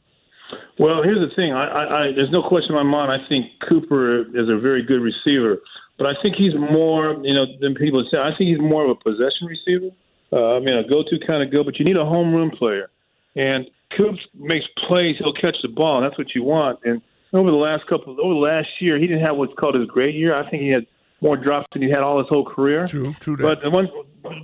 [0.79, 1.53] Well, here's the thing.
[1.53, 3.13] I, I, I there's no question in my mind.
[3.13, 5.59] I think Cooper is a very good receiver,
[5.99, 8.19] but I think he's more, you know, than people say.
[8.19, 9.91] I think he's more of a possession receiver.
[10.33, 12.91] Uh, I mean, a go-to kind of go, but you need a home run player.
[13.37, 13.67] And
[13.97, 15.17] Coops makes plays.
[15.19, 15.99] He'll catch the ball.
[15.99, 16.81] And that's what you want.
[16.85, 17.03] And
[17.35, 20.15] over the last couple, over the last year, he didn't have what's called his great
[20.15, 20.35] year.
[20.35, 20.87] I think he had
[21.21, 22.87] more drops than he had all his whole career.
[22.87, 23.37] True, true.
[23.37, 23.89] But the one,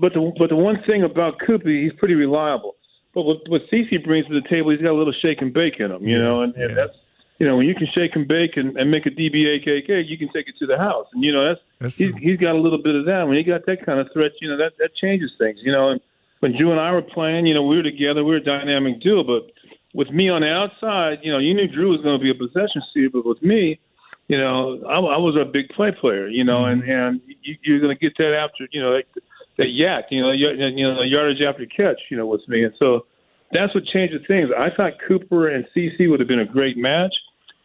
[0.01, 2.77] but the but the one thing about Cooper, he's pretty reliable.
[3.19, 5.81] But what what CC brings to the table, he's got a little shake and bake
[5.81, 6.95] in him, you know, and, and that's
[7.41, 10.29] you know when you can shake and bake and, and make a DBAKK, you can
[10.33, 12.81] take it to the house, and you know that's, that's he's he's got a little
[12.81, 13.27] bit of that.
[13.27, 15.89] When he got that kind of threat, you know that that changes things, you know.
[15.89, 16.01] And
[16.39, 19.01] when Drew and I were playing, you know, we were together, we were a dynamic
[19.01, 19.51] duo, but
[19.95, 22.35] with me on the outside, you know, you knew Drew was going to be a
[22.37, 23.81] possession receiver, but with me,
[24.29, 26.89] you know, I, I was a big play player, you know, mm-hmm.
[26.89, 29.23] and and you, you're going to get that after, you know, that,
[29.59, 32.73] that yak, you know, you, you know, yardage after catch, you know, with me, and
[32.79, 33.07] so
[33.53, 34.51] that's what changes things.
[34.57, 37.13] I thought Cooper and CC would have been a great match,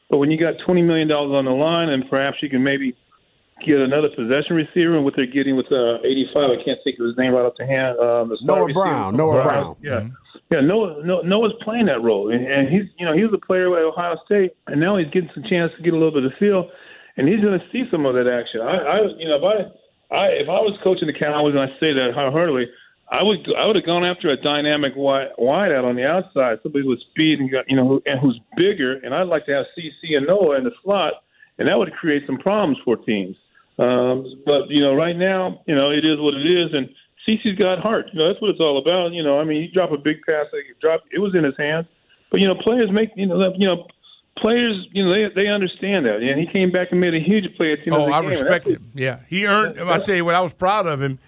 [0.09, 2.95] but when you got twenty million dollars on the line, and perhaps you can maybe
[3.65, 7.05] get another possession receiver, and what they're getting with uh, eighty-five, I can't think of
[7.07, 7.97] his name right off the hand.
[7.99, 8.79] Um, the Noah receiver.
[8.81, 9.75] Brown, Noah Brown.
[9.81, 10.07] Yeah.
[10.51, 13.43] Yeah, Noah, Noah Noah's playing that role, and, and he's you know he was a
[13.43, 16.25] player at Ohio State, and now he's getting some chance to get a little bit
[16.25, 16.69] of feel,
[17.17, 18.61] and he's going to see some of that action.
[18.61, 19.73] I, I you know if I,
[20.13, 22.67] I if I was coaching the Cowboys, and I say that heartily,
[23.11, 26.59] I would I would have gone after a dynamic wide wide out on the outside,
[26.63, 28.93] somebody with speed and you know and who's bigger.
[29.03, 31.13] And I'd like to have CC and Noah in the slot,
[31.57, 33.35] and that would create some problems for teams.
[33.79, 36.89] Um, but you know, right now, you know, it is what it is, and
[37.27, 38.05] CC's got heart.
[38.13, 39.13] You know, that's what it's all about.
[39.13, 41.43] You know, I mean, he dropped a big pass, like he dropped, it was in
[41.43, 41.87] his hands.
[42.29, 43.87] But you know, players make you know, you know,
[44.37, 47.45] players, you know, they they understand that, and he came back and made a huge
[47.55, 48.29] play at the end Oh, of the I game.
[48.29, 48.91] respect him.
[48.93, 49.79] Yeah, he earned.
[49.79, 51.19] I tell you what, I was proud of him.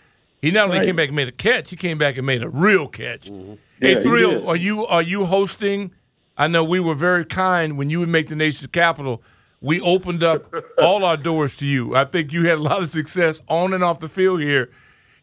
[0.41, 0.86] He not only Right.
[0.88, 3.30] came back and made a catch, he came back and made a real catch.
[3.32, 3.53] Mm-hmm.
[3.82, 5.91] Yeah, Hey, he are you are you hosting?
[6.38, 9.24] I know we were very kind when you would make the nation's capital.
[9.62, 11.95] We opened up all our doors to you.
[11.95, 14.70] I think you had a lot of success on and off the field here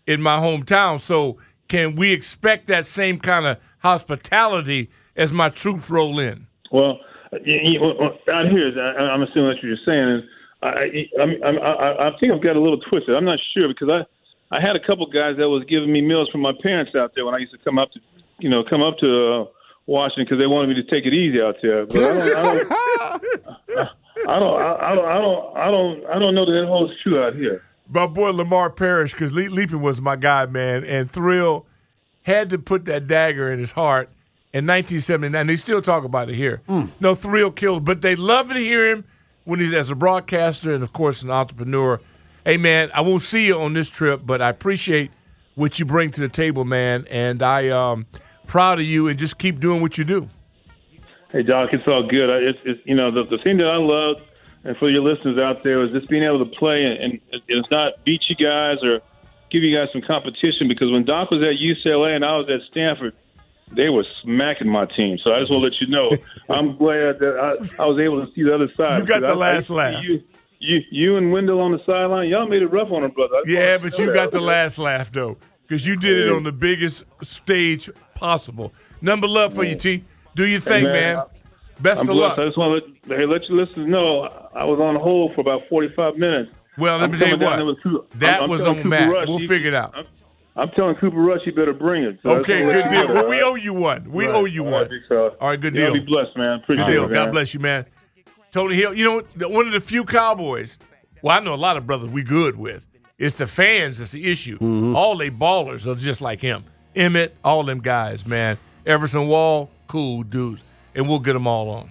[0.06, 1.00] in my hometown.
[1.00, 6.46] So, can we expect that same kind of hospitality as my troops roll in?
[6.70, 6.98] Well,
[7.44, 7.80] you,
[8.32, 10.28] out here, I, I'm assuming what you're saying,
[10.62, 13.14] I, I, I, I think I've got a little twisted.
[13.14, 16.28] I'm not sure because I, I had a couple guys that was giving me meals
[16.30, 18.00] from my parents out there when I used to come up to,
[18.38, 19.44] you know, come up to uh,
[19.86, 21.86] Washington because they wanted me to take it easy out there.
[21.86, 22.08] But I
[22.42, 22.70] don't,
[24.28, 26.66] I don't, I don't, I don't, I don't, I don't, I don't know that it
[26.66, 27.62] holds true out here.
[27.88, 31.66] my boy Lamar Parrish, because Le- Leaping was my guy, man, and Thrill
[32.22, 34.10] had to put that dagger in his heart
[34.52, 35.46] in 1979.
[35.46, 36.60] They still talk about it here.
[37.00, 39.04] No Thrill killed, but they love to hear him
[39.44, 42.00] when he's as a broadcaster and, of course, an entrepreneur.
[42.44, 45.10] Hey, man, I won't see you on this trip, but I appreciate
[45.54, 48.06] what you bring to the table, man, and I um
[48.46, 50.28] proud of you and just keep doing what you do.
[51.30, 52.30] Hey, Doc, it's all good.
[52.30, 54.16] I, you know the the thing that I love,
[54.64, 56.98] and for your listeners out there, is just being able to play and,
[57.32, 59.00] and it's not beat you guys or
[59.50, 60.68] give you guys some competition.
[60.68, 63.14] Because when Doc was at UCLA and I was at Stanford,
[63.74, 65.18] they were smacking my team.
[65.24, 66.10] So I just want to let you know,
[66.48, 69.00] I'm glad that I, I was able to see the other side.
[69.00, 70.04] You got the I- I last see laugh.
[70.04, 70.22] You,
[70.60, 73.40] you, you and Wendell on the sideline, y'all made it rough on them, brother.
[73.46, 77.04] Yeah, but you got the last laugh though, because you did it on the biggest
[77.22, 78.72] stage possible.
[79.00, 80.04] Number love for you, T.
[80.36, 81.22] Do your thing, Hey, man.
[81.80, 82.28] Best I'm of blessed.
[82.30, 82.38] luck.
[82.38, 84.22] I just want to let, hey, let your listeners know
[84.54, 86.52] I was on hold for about 45 minutes.
[86.78, 87.82] Well, let I'm me tell you what.
[87.82, 89.10] Cooper- That I'm- was on Matt.
[89.10, 90.06] Rush, We'll he- figure it out.
[90.56, 92.18] I'm, I'm telling Cooper Rush he better bring it.
[92.22, 93.14] So Okay, good deal.
[93.14, 94.10] Well, we owe you one.
[94.10, 94.34] We Right.
[94.34, 94.80] owe you All one.
[94.82, 95.18] right, big.
[95.18, 95.94] All right, good Y'all deal.
[95.94, 96.60] be blessed, man.
[96.62, 97.04] Appreciate Good deal.
[97.04, 97.14] it, man.
[97.26, 97.86] God bless you, man.
[98.52, 99.04] Tony Hill, you
[99.38, 100.78] know, one of the few Cowboys,
[101.22, 102.86] well, I know a lot of brothers we good with.
[103.18, 104.56] It's the fans that's the issue.
[104.58, 104.94] Mm-hmm.
[104.96, 106.64] All they ballers are just like him.
[106.94, 108.58] Emmett, all them guys, man.
[108.84, 110.64] Everson Wall, cool dudes.
[110.94, 111.90] And we'll get them all on.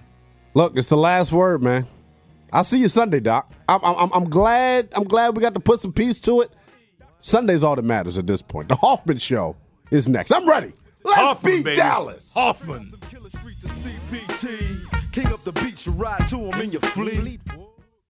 [0.54, 1.86] Look, it's the last word, man.
[2.52, 3.50] I'll see you Sunday, Doc.
[3.68, 4.88] I'm, I'm, I'm glad.
[4.94, 6.50] I'm glad we got to put some peace to it.
[7.24, 8.68] Sunday's all that matters at this point.
[8.68, 9.56] The Hoffman Show
[9.92, 10.32] is next.
[10.32, 10.72] I'm ready.
[11.04, 11.76] Let's Hoffman, beat baby.
[11.76, 12.32] Dallas.
[12.34, 12.92] Hoffman.
[15.12, 17.40] King up the beach, ride to him in your fleet.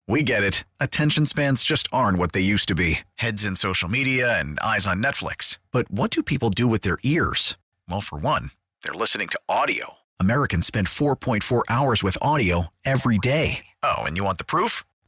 [0.06, 0.62] We get it.
[0.78, 4.86] Attention spans just aren't what they used to be heads in social media and eyes
[4.86, 5.58] on Netflix.
[5.72, 7.56] But what do people do with their ears?
[7.88, 8.52] Well, for one,
[8.84, 9.94] they're listening to audio.
[10.20, 13.66] Americans spend 4.4 hours with audio every day.
[13.82, 14.84] Oh, and you want the proof?